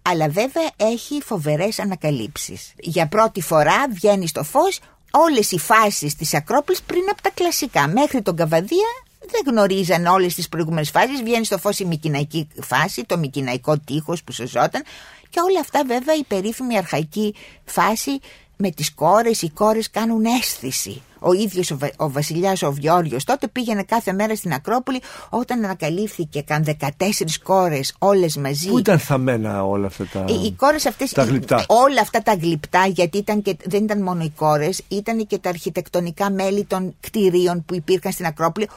αλλά 0.03 0.29
βέβαια 0.29 0.71
έχει 0.77 1.21
φοβερές 1.23 1.79
ανακαλύψεις. 1.79 2.73
Για 2.77 3.09
πρώτη 3.09 3.41
φορά 3.41 3.89
βγαίνει 3.91 4.27
στο 4.27 4.43
φως 4.43 4.81
όλες 5.11 5.51
οι 5.51 5.59
φάσεις 5.59 6.15
της 6.17 6.35
Ακρόπολης 6.35 6.83
πριν 6.83 7.03
από 7.11 7.23
τα 7.23 7.31
κλασικά. 7.31 7.89
Μέχρι 7.89 8.23
τον 8.23 8.37
Καβαδία 8.37 8.89
δεν 9.21 9.41
γνωρίζαν 9.47 10.07
όλες 10.07 10.35
τις 10.35 10.49
προηγούμενες 10.49 10.91
φάσεις. 10.91 11.23
Βγαίνει 11.23 11.45
στο 11.45 11.59
φως 11.59 11.79
η 11.79 11.85
Μικυναϊκή 11.85 12.49
φάση, 12.63 13.05
το 13.05 13.19
Μικυναϊκό 13.19 13.79
τείχος 13.79 14.23
που 14.25 14.33
σωζόταν 14.33 14.83
και 15.31 15.41
όλα 15.49 15.61
αυτά 15.61 15.85
βέβαια 15.87 16.15
η 16.15 16.25
περίφημη 16.25 16.77
αρχαϊκή 16.77 17.35
φάση 17.65 18.21
με 18.57 18.71
τις 18.71 18.95
κόρες, 18.95 19.43
οι 19.43 19.51
κόρες 19.51 19.91
κάνουν 19.91 20.25
αίσθηση. 20.25 21.03
Ο 21.21 21.33
ίδιος 21.33 21.71
ο, 21.71 21.79
ο 21.97 22.11
βασιλιάς 22.11 22.63
ο 22.63 22.73
Βιόριος 22.73 23.25
τότε 23.25 23.49
πήγαινε 23.49 23.83
κάθε 23.83 24.13
μέρα 24.13 24.35
στην 24.37 24.53
Ακρόπολη 24.53 25.01
όταν 25.31 25.65
ανακαλύφθηκε 25.65 26.41
καν 26.43 26.65
14 26.65 26.95
κόρες 27.43 27.95
όλες 27.99 28.37
μαζί. 28.37 28.69
Πού 28.69 28.79
ήταν 28.79 28.99
θαμμένα 28.99 29.65
όλα 29.65 29.87
αυτά 29.87 30.07
τα, 30.13 30.25
οι, 30.29 30.35
οι 30.45 30.53
κόρες 30.53 30.87
αυτές, 30.87 31.13
τα 31.13 31.25
γλυπτά; 31.25 31.65
όλα 31.67 32.01
αυτά 32.01 32.23
τα 32.23 32.35
γλυπτά 32.35 32.87
γιατί 32.87 33.19
ήταν 33.19 33.43
και, 33.43 33.57
δεν 33.65 33.85
ήταν 33.85 34.03
μόνο 34.03 34.23
οι 34.25 34.33
κόρες, 34.37 34.83
ήταν 34.89 35.27
και 35.27 35.39
τα 35.39 35.49
αρχιτεκτονικά 35.49 36.31
μέλη 36.31 36.65
των 36.65 36.95
κτηρίων 37.01 37.65
που 37.65 37.75
υπήρχαν 37.75 38.13
στην 38.13 38.27
Ακρόπολη 38.27 38.69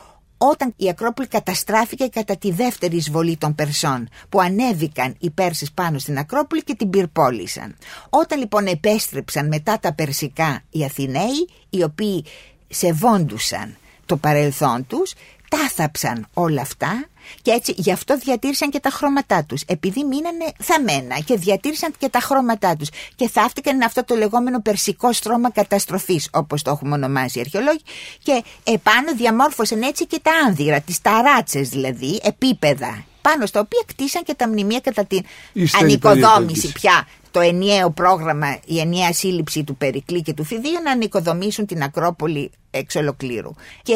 όταν 0.52 0.74
η 0.78 0.90
Ακρόπολη 0.90 1.28
καταστράφηκε 1.28 2.08
κατά 2.08 2.38
τη 2.38 2.52
δεύτερη 2.52 2.96
εισβολή 2.96 3.38
των 3.38 3.56
Περσών 3.56 4.10
που 4.30 4.42
ανέβηκαν 4.42 5.16
οι 5.20 5.30
Πέρσες 5.30 5.72
πάνω 5.72 6.00
στην 6.00 6.18
Ακρόπολη 6.18 6.64
και 6.64 6.76
την 6.76 6.90
πυρπόλησαν. 6.90 7.76
Όταν 8.10 8.40
λοιπόν 8.40 8.66
επέστρεψαν 8.66 9.48
μετά 9.48 9.80
τα 9.80 9.94
Περσικά 9.94 10.62
οι 10.70 10.84
Αθηναίοι 10.84 11.50
οι 11.70 11.84
οποίοι 11.84 12.26
σεβόντουσαν 12.70 13.76
το 14.06 14.18
παρελθόν 14.18 14.88
τους 14.88 15.14
τάθαψαν 15.58 16.28
όλα 16.34 16.62
αυτά 16.62 17.06
και 17.42 17.52
έτσι 17.52 17.74
γι' 17.78 17.92
αυτό 17.92 18.18
διατήρησαν 18.18 18.70
και 18.70 18.80
τα 18.80 18.90
χρώματά 18.90 19.44
τους. 19.44 19.62
Επειδή 19.68 20.04
μείνανε 20.04 20.46
θαμμένα 20.60 21.20
και 21.20 21.38
διατήρησαν 21.38 21.94
και 21.98 22.10
τα 22.10 22.20
χρώματά 22.20 22.76
τους 22.76 22.90
και 23.16 23.30
θαύτηκαν 23.30 23.82
αυτό 23.82 24.04
το 24.04 24.16
λεγόμενο 24.16 24.62
περσικό 24.62 25.14
στρώμα 25.14 25.52
καταστροφής 25.52 26.30
όπως 26.32 26.62
το 26.62 26.72
έχουμε 26.72 26.94
ονομάσει 26.94 27.38
οι 27.38 27.42
αρχαιολόγοι 27.42 27.82
και 28.24 28.44
επάνω 28.64 29.14
διαμόρφωσαν 29.16 29.82
έτσι 29.82 30.06
και 30.06 30.20
τα 30.22 30.32
άνδυρα, 30.48 30.82
τις 30.82 31.02
ταράτσες 31.02 31.70
δηλαδή, 31.70 32.20
επίπεδα 32.24 33.04
πάνω 33.22 33.46
στα 33.46 33.60
οποία 33.60 33.82
κτίσαν 33.86 34.24
και 34.24 34.34
τα 34.34 34.48
μνημεία 34.48 34.80
κατά 34.80 35.06
την 35.06 35.26
ανοικοδόμηση 35.82 36.72
πια 36.72 37.08
το 37.34 37.40
ενιαίο 37.40 37.90
πρόγραμμα, 37.90 38.58
η 38.66 38.80
ενιαία 38.80 39.14
σύλληψη 39.14 39.64
του 39.64 39.76
Περικλή 39.76 40.22
και 40.22 40.34
του 40.34 40.44
Φιδίου 40.44 40.82
να 40.84 40.92
ανοικοδομήσουν 40.92 41.66
την 41.66 41.84
Ακρόπολη 41.84 42.52
εξ 42.72 42.96
ολοκλήρου. 42.96 43.54
Και 43.82 43.94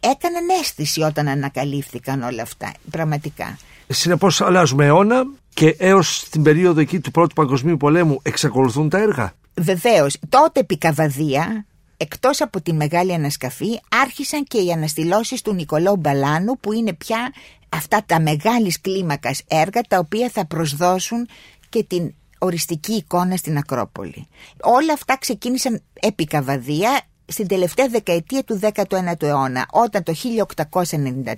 έκαναν 0.00 0.48
αίσθηση 0.60 1.00
όταν 1.00 1.28
ανακαλύφθηκαν 1.28 2.22
όλα 2.22 2.42
αυτά, 2.42 2.72
πραγματικά. 2.90 3.58
Συνεπώς, 3.88 4.40
αλλάζουμε 4.40 4.84
αιώνα 4.84 5.26
και 5.54 5.76
έως 5.78 6.26
την 6.30 6.42
περίοδο 6.42 6.80
εκεί 6.80 7.00
του 7.00 7.10
Πρώτου 7.10 7.34
Παγκοσμίου 7.34 7.76
Πολέμου 7.76 8.20
εξακολουθούν 8.22 8.88
τα 8.88 8.98
έργα. 8.98 9.32
Βεβαίως. 9.54 10.16
Τότε 10.28 10.60
επί 10.60 10.78
Καβαδία, 10.78 11.66
εκτός 11.96 12.40
από 12.40 12.60
τη 12.60 12.72
μεγάλη 12.72 13.14
ανασκαφή, 13.14 13.80
άρχισαν 14.02 14.44
και 14.44 14.58
οι 14.58 14.72
αναστηλώσεις 14.72 15.42
του 15.42 15.54
Νικολάου 15.54 15.96
Μπαλάνου 15.96 16.58
που 16.60 16.72
είναι 16.72 16.92
πια 16.92 17.32
αυτά 17.68 18.02
τα 18.06 18.20
μεγάλης 18.20 18.80
κλίμακας 18.80 19.42
έργα 19.48 19.80
τα 19.88 19.98
οποία 19.98 20.30
θα 20.32 20.46
προσδώσουν 20.46 21.28
και 21.68 21.84
την 21.84 22.14
οριστική 22.44 22.92
εικόνα 22.92 23.36
στην 23.36 23.56
Ακρόπολη. 23.56 24.26
Όλα 24.62 24.92
αυτά 24.92 25.18
ξεκίνησαν 25.18 25.82
επί 26.00 26.24
Καβαδία 26.24 27.00
στην 27.26 27.46
τελευταία 27.46 27.88
δεκαετία 27.88 28.44
του 28.44 28.60
19ου 28.62 29.22
αιώνα, 29.22 29.66
όταν 29.72 30.02
το 30.02 30.14
1894 30.72 31.34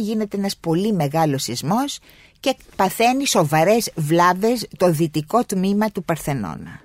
γίνεται 0.00 0.36
ένας 0.36 0.56
πολύ 0.56 0.92
μεγάλος 0.92 1.42
σεισμός 1.42 1.98
και 2.40 2.56
παθαίνει 2.76 3.26
σοβαρές 3.26 3.92
βλάβες 3.96 4.68
το 4.76 4.90
δυτικό 4.90 5.44
τμήμα 5.44 5.90
του 5.90 6.04
Παρθενώνα 6.04 6.80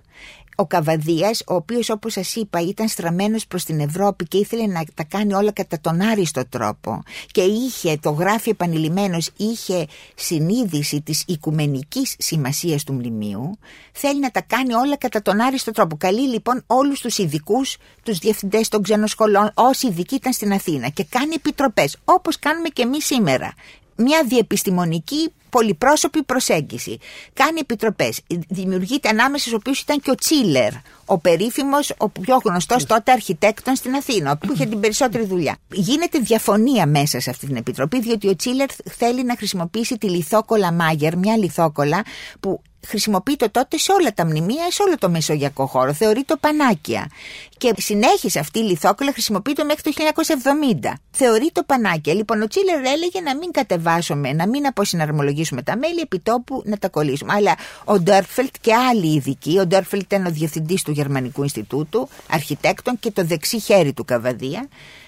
ο 0.55 0.65
Καβαδίας, 0.65 1.43
ο 1.47 1.53
οποίος 1.53 1.89
όπως 1.89 2.13
σας 2.13 2.35
είπα 2.35 2.59
ήταν 2.61 2.87
στραμμένος 2.87 3.47
προς 3.47 3.63
την 3.63 3.79
Ευρώπη 3.79 4.25
και 4.25 4.37
ήθελε 4.37 4.65
να 4.65 4.83
τα 4.93 5.03
κάνει 5.03 5.33
όλα 5.33 5.51
κατά 5.51 5.79
τον 5.81 6.01
άριστο 6.01 6.47
τρόπο 6.49 7.03
και 7.31 7.41
είχε, 7.41 7.97
το 8.01 8.09
γράφει 8.09 8.49
επανειλημμένος, 8.49 9.29
είχε 9.37 9.87
συνείδηση 10.15 11.01
της 11.01 11.23
οικουμενικής 11.27 12.15
σημασίας 12.17 12.83
του 12.83 12.93
μνημείου, 12.93 13.57
θέλει 13.91 14.19
να 14.19 14.31
τα 14.31 14.41
κάνει 14.41 14.73
όλα 14.73 14.97
κατά 14.97 15.21
τον 15.21 15.39
άριστο 15.39 15.71
τρόπο. 15.71 15.97
Καλεί 15.97 16.27
λοιπόν 16.27 16.63
όλους 16.67 17.01
τους 17.01 17.17
ειδικούς, 17.17 17.77
τους 18.03 18.17
διευθυντές 18.17 18.67
των 18.67 18.81
ξένων 18.81 19.07
σχολών, 19.07 19.51
όσοι 19.53 19.87
ειδικοί 19.87 20.15
ήταν 20.15 20.33
στην 20.33 20.53
Αθήνα 20.53 20.89
και 20.89 21.05
κάνει 21.09 21.33
επιτροπές, 21.35 21.97
όπως 22.05 22.39
κάνουμε 22.39 22.67
και 22.67 22.81
εμείς 22.81 23.05
σήμερα 23.05 23.53
μια 23.95 24.23
διεπιστημονική 24.27 25.31
πολυπρόσωπη 25.49 26.23
προσέγγιση. 26.23 26.97
Κάνει 27.33 27.59
επιτροπές. 27.59 28.21
Δημιουργείται 28.47 29.09
ανάμεσα 29.09 29.43
στους 29.43 29.53
οποίους 29.53 29.79
ήταν 29.79 30.01
και 30.01 30.11
ο 30.11 30.15
Τσίλερ, 30.15 30.71
ο 31.05 31.17
περίφημος, 31.17 31.93
ο 31.97 32.09
πιο 32.09 32.41
γνωστός 32.43 32.85
τότε 32.85 33.11
αρχιτέκτον 33.11 33.75
στην 33.75 33.95
Αθήνα, 33.95 34.37
που 34.37 34.53
είχε 34.53 34.65
την 34.65 34.79
περισσότερη 34.79 35.25
δουλειά. 35.25 35.57
Γίνεται 35.71 36.19
διαφωνία 36.19 36.85
μέσα 36.85 37.19
σε 37.19 37.29
αυτή 37.29 37.45
την 37.45 37.55
επιτροπή, 37.55 37.99
διότι 38.01 38.27
ο 38.27 38.35
Τσίλερ 38.35 38.69
θέλει 38.97 39.23
να 39.23 39.35
χρησιμοποιήσει 39.35 39.97
τη 39.97 40.09
λιθόκολα 40.09 40.71
Μάγερ, 40.71 41.17
μια 41.17 41.37
λιθόκολα 41.37 42.03
που 42.39 42.61
χρησιμοποιείται 42.87 43.47
τότε 43.47 43.77
σε 43.77 43.91
όλα 43.91 44.13
τα 44.13 44.25
μνημεία, 44.25 44.71
σε 44.71 44.83
όλο 44.83 44.97
το 44.97 45.09
μεσογειακό 45.09 45.65
χώρο. 45.65 45.93
Θεωρείται 45.93 46.35
πανάκια. 46.39 47.09
Και 47.57 47.73
συνέχισε 47.77 48.39
αυτή 48.39 48.59
η 48.59 48.63
λιθόκολα, 48.63 49.11
χρησιμοποιείται 49.11 49.63
μέχρι 49.63 49.81
το 49.81 49.91
1970. 50.83 50.93
Θεωρείται 51.11 51.63
πανάκια. 51.63 52.13
Λοιπόν, 52.13 52.41
ο 52.41 52.47
Τσίλερ 52.47 52.85
έλεγε 52.85 53.21
να 53.21 53.35
μην 53.35 53.51
κατεβάσουμε, 53.51 54.33
να 54.33 54.47
μην 54.47 54.67
αποσυναρμολογήσουμε 54.67 55.61
τα 55.61 55.77
μέλη, 55.77 55.99
επιτόπου 55.99 56.61
να 56.65 56.77
τα 56.77 56.89
κολλήσουμε. 56.89 57.33
Αλλά 57.33 57.55
ο 57.83 57.99
Ντόρφελτ 57.99 58.55
και 58.61 58.73
άλλοι 58.73 59.13
ειδικοί, 59.15 59.57
ο 59.59 59.65
Ντόρφελτ 59.65 60.01
ήταν 60.01 60.25
ο 60.25 60.29
διευθυντής 60.29 60.81
του 60.81 60.91
Γερμανικού 60.91 61.41
Ινστιτούτου, 61.41 62.07
αρχιτέκτον 62.29 62.99
και 62.99 63.11
το 63.11 63.25
δεξί 63.25 63.59
χέρι 63.59 63.93
του 63.93 64.05
Καβαδία, 64.05 64.67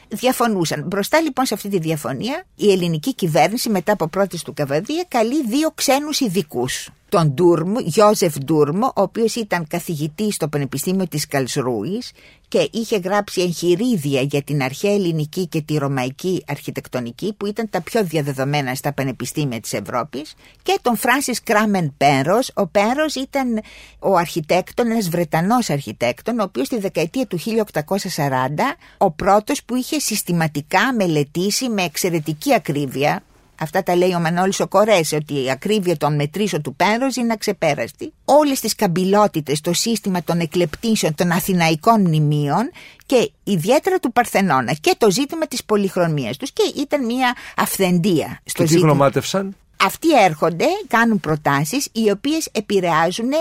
διαφωνούσαν. 0.09 0.84
Μπροστά 0.88 1.21
λοιπόν 1.21 1.45
σε 1.45 1.53
αυτή 1.53 1.69
τη 1.69 1.80
διαφωνία, 1.80 2.45
η 2.55 2.71
ελληνική 2.71 3.15
κυβέρνηση 3.15 3.69
μετά 3.69 3.91
από 3.91 4.07
πρόταση 4.07 4.43
του 4.43 4.53
Καβαδία 4.53 5.05
καλεί 5.07 5.45
δύο 5.47 5.71
ξένους 5.75 6.19
ειδικούς 6.19 6.89
τον 7.09 7.33
Ντούρμ, 7.33 7.73
Γιώζεφ 7.79 8.37
Ντούρμ, 8.37 8.83
ο 8.83 8.91
οποίος 8.93 9.35
ήταν 9.35 9.67
καθηγητής 9.67 10.35
στο 10.35 10.47
Πανεπιστήμιο 10.47 11.07
της 11.07 11.27
Καλσρούης 11.27 12.11
και 12.47 12.69
είχε 12.71 12.97
γράψει 12.97 13.41
εγχειρίδια 13.41 14.21
για 14.21 14.41
την 14.41 14.63
αρχαία 14.63 14.93
ελληνική 14.93 15.47
και 15.47 15.61
τη 15.61 15.77
ρωμαϊκή 15.77 16.43
αρχιτεκτονική 16.47 17.33
που 17.33 17.45
ήταν 17.45 17.69
τα 17.69 17.81
πιο 17.81 18.03
διαδεδομένα 18.03 18.75
στα 18.75 18.93
πανεπιστήμια 18.93 19.59
της 19.59 19.73
Ευρώπης 19.73 20.33
και 20.63 20.79
τον 20.81 20.95
Φράνσις 20.97 21.43
Κράμεν 21.43 21.93
Πέρος. 21.97 22.51
Ο 22.53 22.67
Πέρος 22.67 23.15
ήταν 23.15 23.61
ο 23.99 24.15
αρχιτέκτον, 24.15 24.91
ένας 24.91 25.09
Βρετανός 25.09 25.69
αρχιτέκτον, 25.69 26.39
ο 26.39 26.43
οποίος 26.43 26.67
στη 26.67 26.79
δεκαετία 26.79 27.25
του 27.25 27.37
1840 27.37 28.77
ο 28.97 29.11
πρώτος 29.11 29.63
που 29.63 29.75
είχε 29.75 29.99
συστηματικά 29.99 30.93
μελετήσει 30.93 31.69
με 31.69 31.83
εξαιρετική 31.83 32.53
ακρίβεια 32.53 33.23
Αυτά 33.59 33.83
τα 33.83 33.95
λέει 33.95 34.13
ο 34.13 34.19
Μανώλης 34.19 34.59
ο 34.59 34.67
Κορές, 34.67 35.11
ότι 35.11 35.43
η 35.43 35.49
ακρίβεια 35.51 35.97
των 35.97 36.15
μετρήσεων 36.15 36.61
του 36.61 36.75
Πένρος 36.75 37.15
είναι 37.15 37.33
αξεπέραστη. 37.33 38.13
Όλες 38.25 38.59
τις 38.59 38.75
καμπυλότητες, 38.75 39.61
το 39.61 39.73
σύστημα 39.73 40.23
των 40.23 40.39
εκλεπτήσεων 40.39 41.15
των 41.15 41.31
αθηναϊκών 41.31 42.01
μνημείων 42.01 42.71
και 43.05 43.31
ιδιαίτερα 43.43 43.97
του 43.99 44.11
Παρθενώνα 44.11 44.73
και 44.73 44.95
το 44.97 45.11
ζήτημα 45.11 45.47
της 45.47 45.63
πολυχρωμίας 45.63 46.37
τους 46.37 46.51
και 46.51 46.63
ήταν 46.75 47.05
μια 47.05 47.35
αυθεντία 47.57 48.39
στο 48.45 48.63
και 48.63 48.69
τι 48.69 48.79
γνωμάτευσαν; 48.79 49.55
Αυτοί 49.83 50.23
έρχονται, 50.23 50.65
κάνουν 50.87 51.19
προτάσεις 51.19 51.87
οι 51.91 52.11
οποίες 52.11 52.49
επηρεάζουν 52.51 53.31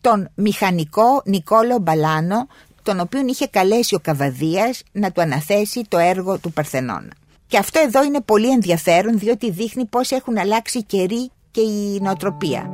τον 0.00 0.28
μηχανικό 0.34 1.22
Νικόλο 1.24 1.78
Μπαλάνο 1.78 2.46
τον 2.82 3.00
οποίον 3.00 3.28
είχε 3.28 3.46
καλέσει 3.46 3.94
ο 3.94 3.98
Καβαδίας 3.98 4.82
να 4.92 5.12
του 5.12 5.20
αναθέσει 5.20 5.82
το 5.88 5.98
έργο 5.98 6.38
του 6.38 6.52
Παρθενώνα. 6.52 7.10
Και 7.46 7.58
αυτό 7.58 7.80
εδώ 7.80 8.04
είναι 8.04 8.20
πολύ 8.20 8.50
ενδιαφέρον 8.50 9.18
διότι 9.18 9.50
δείχνει 9.50 9.84
πώς 9.84 10.10
έχουν 10.10 10.38
αλλάξει 10.38 10.78
οι 10.78 10.82
καιροί 10.82 11.30
και 11.50 11.60
η 11.60 12.00
νοοτροπία. 12.02 12.70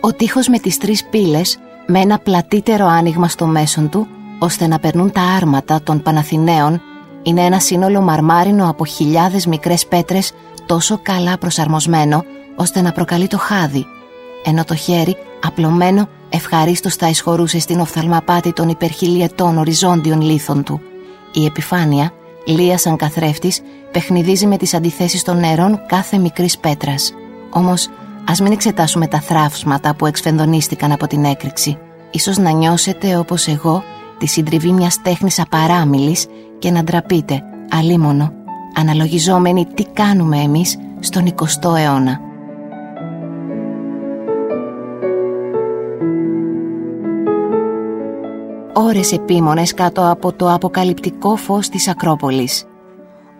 Ο 0.00 0.12
τείχος 0.12 0.48
με 0.48 0.58
τις 0.58 0.78
τρεις 0.78 1.04
πύλες 1.04 1.58
με 1.86 2.00
ένα 2.00 2.18
πλατύτερο 2.18 2.86
άνοιγμα 2.86 3.28
στο 3.28 3.46
μέσον 3.46 3.88
του 3.88 4.06
ώστε 4.38 4.66
να 4.66 4.78
περνούν 4.78 5.12
τα 5.12 5.22
άρματα 5.22 5.82
των 5.82 6.02
Παναθηναίων 6.02 6.82
είναι 7.22 7.44
ένα 7.44 7.58
σύνολο 7.58 8.00
μαρμάρινο 8.00 8.68
από 8.68 8.84
χιλιάδες 8.84 9.46
μικρές 9.46 9.86
πέτρες 9.86 10.32
τόσο 10.66 10.98
καλά 11.02 11.38
προσαρμοσμένο 11.38 12.24
ώστε 12.56 12.80
να 12.80 12.92
προκαλεί 12.92 13.26
το 13.26 13.38
χάδι 13.38 13.86
ενώ 14.44 14.64
το 14.64 14.74
χέρι 14.74 15.16
απλωμένο 15.42 16.08
ευχαρίστως 16.28 16.94
θα 16.94 17.08
εισχωρούσε 17.08 17.58
στην 17.58 17.80
οφθαλμαπάτη 17.80 18.52
των 18.52 18.68
υπερχιλιετών 18.68 19.58
οριζόντιων 19.58 20.20
λίθων 20.20 20.64
του. 20.64 20.80
Η 21.32 21.44
επιφάνεια, 21.44 22.12
λίας 22.46 22.80
σαν 22.80 22.96
καθρέφτης, 22.96 23.60
παιχνιδίζει 23.92 24.46
με 24.46 24.56
τις 24.56 24.74
αντιθέσεις 24.74 25.22
των 25.22 25.38
νερών 25.38 25.80
κάθε 25.86 26.18
μικρής 26.18 26.58
πέτρας. 26.58 27.12
Όμως, 27.50 27.88
ας 28.24 28.40
μην 28.40 28.52
εξετάσουμε 28.52 29.06
τα 29.06 29.20
θράψματα 29.20 29.94
που 29.94 30.06
εξφενδονίστηκαν 30.06 30.92
από 30.92 31.06
την 31.06 31.24
έκρηξη. 31.24 31.78
Ίσως 32.10 32.38
να 32.38 32.50
νιώσετε, 32.50 33.16
όπως 33.16 33.46
εγώ, 33.46 33.82
τη 34.18 34.26
συντριβή 34.26 34.72
μιας 34.72 35.02
τέχνης 35.02 35.40
απαράμιλης 35.40 36.26
και 36.58 36.70
να 36.70 36.84
ντραπείτε, 36.84 37.42
αλίμονο, 37.70 38.32
αναλογιζόμενοι 38.74 39.66
τι 39.74 39.84
κάνουμε 39.84 40.36
εμείς 40.36 40.76
στον 41.00 41.26
20ο 41.26 41.76
αιώνα. 41.76 42.27
Ώρες 48.80 49.12
επίμονες 49.12 49.74
κάτω 49.74 50.10
από 50.10 50.32
το 50.32 50.52
αποκαλυπτικό 50.52 51.36
φως 51.36 51.68
της 51.68 51.88
Ακρόπολης. 51.88 52.64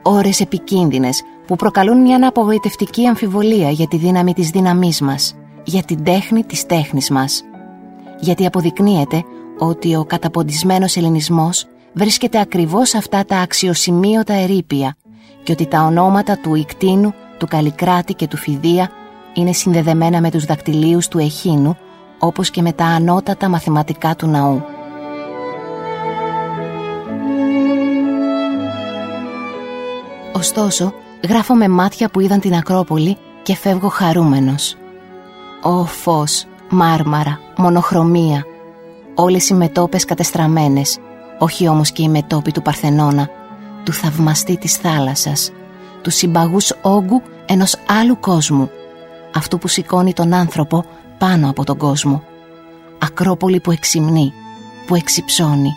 Ώρες 0.03 0.41
επικίνδυνες 0.41 1.22
που 1.47 1.57
προκαλούν 1.57 2.01
μια 2.01 2.28
απογοητευτική 2.28 3.07
αμφιβολία 3.07 3.70
για 3.70 3.86
τη 3.89 3.97
δύναμη 3.97 4.32
της 4.32 4.51
δύναμής 4.51 5.01
μας, 5.01 5.34
για 5.64 5.82
την 5.82 6.05
τέχνη 6.05 6.45
της 6.45 6.66
τέχνης 6.66 7.11
μας. 7.11 7.43
Γιατί 8.20 8.47
αποδεικνύεται 8.47 9.24
ότι 9.59 9.97
ο 9.97 10.05
καταποντισμένος 10.05 10.97
ελληνισμός 10.97 11.66
βρίσκεται 11.93 12.41
ακριβώς 12.41 12.95
αυτά 12.95 13.24
τα 13.24 13.36
αξιοσημείωτα 13.36 14.34
ερήπια 14.34 14.97
και 15.43 15.53
ότι 15.53 15.66
τα 15.66 15.82
ονόματα 15.82 16.39
του 16.39 16.55
Ικτίνου, 16.55 17.14
του 17.39 17.47
Καλλικράτη 17.47 18.14
και 18.14 18.26
του 18.26 18.36
Φιδία 18.36 18.91
είναι 19.34 19.53
συνδεδεμένα 19.53 20.20
με 20.20 20.30
τους 20.30 20.45
δακτυλίους 20.45 21.09
του 21.09 21.18
Εχίνου 21.18 21.76
όπως 22.18 22.51
και 22.51 22.62
με 22.62 22.72
τα 22.72 22.84
ανώτατα 22.84 23.49
μαθηματικά 23.49 24.16
του 24.16 24.26
ναού. 24.26 24.62
Ωστόσο, 30.39 30.93
γράφω 31.28 31.55
με 31.55 31.68
μάτια 31.68 32.09
που 32.09 32.20
είδαν 32.20 32.41
την 32.41 32.55
Ακρόπολη 32.55 33.16
και 33.43 33.55
φεύγω 33.55 33.89
χαρούμενος. 33.89 34.76
Ω 35.62 35.84
φως, 35.84 36.45
μάρμαρα, 36.68 37.41
μονοχρωμία, 37.57 38.45
όλες 39.14 39.49
οι 39.49 39.55
μετόπες 39.55 40.05
κατεστραμμένες, 40.05 40.99
όχι 41.39 41.68
όμως 41.68 41.91
και 41.91 42.03
οι 42.03 42.09
μετόποι 42.09 42.53
του 42.53 42.62
Παρθενώνα, 42.62 43.28
του 43.84 43.93
θαυμαστή 43.93 44.57
της 44.57 44.76
θάλασσας, 44.76 45.51
του 46.03 46.11
συμπαγούς 46.11 46.72
όγκου 46.82 47.22
ενός 47.47 47.76
άλλου 48.01 48.20
κόσμου, 48.20 48.70
αυτού 49.34 49.59
που 49.59 49.68
σηκώνει 49.68 50.12
τον 50.12 50.32
άνθρωπο 50.32 50.84
πάνω 51.18 51.51
από 51.51 51.64
τον 51.64 51.76
κόσμο. 51.76 52.22
Ακρόπολη 52.99 53.61
που 53.61 53.70
εξυμνεί, 53.70 54.32
που 54.86 54.95
εξυψώνει. 54.95 55.74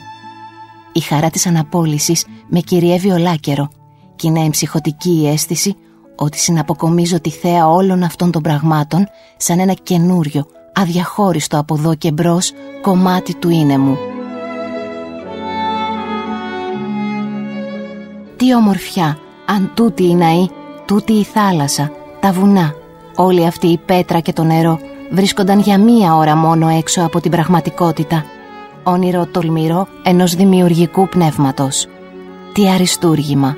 Η 0.91 0.99
χαρά 0.99 1.29
της 1.29 1.45
αναπόλυσης 1.45 2.25
με 2.47 2.59
κυριεύει 2.59 3.11
ολάκερο 3.11 3.69
και 4.21 4.27
είναι 4.27 4.39
εμψυχωτική 4.39 5.21
η 5.21 5.27
αίσθηση 5.27 5.75
ότι 6.15 6.37
συναποκομίζω 6.39 7.21
τη 7.21 7.29
θέα 7.29 7.67
όλων 7.67 8.03
αυτών 8.03 8.31
των 8.31 8.41
πραγμάτων 8.41 9.07
σαν 9.37 9.59
ένα 9.59 9.73
καινούριο, 9.73 10.45
αδιαχώριστο 10.73 11.57
από 11.57 11.73
εδώ 11.73 11.95
και 11.95 12.11
μπρος 12.11 12.51
κομμάτι 12.81 13.35
του 13.35 13.49
είναι 13.49 13.77
μου. 13.77 13.97
Τι 18.37 18.55
ομορφιά, 18.55 19.17
αν 19.45 19.71
τούτη 19.73 20.03
η 20.03 20.15
ναή, 20.15 20.47
τούτη 20.85 21.13
η 21.13 21.23
θάλασσα, 21.23 21.91
τα 22.19 22.31
βουνά, 22.31 22.73
όλη 23.15 23.45
αυτή 23.45 23.67
η 23.67 23.77
πέτρα 23.77 24.19
και 24.19 24.33
το 24.33 24.43
νερό 24.43 24.79
βρίσκονταν 25.11 25.59
για 25.59 25.77
μία 25.77 26.15
ώρα 26.15 26.35
μόνο 26.35 26.67
έξω 26.67 27.01
από 27.03 27.19
την 27.19 27.31
πραγματικότητα. 27.31 28.25
Όνειρο 28.83 29.25
τολμηρό 29.25 29.87
ενός 30.03 30.35
δημιουργικού 30.35 31.07
πνεύματος. 31.07 31.87
Τι 32.53 32.69
αριστούργημα. 32.69 33.57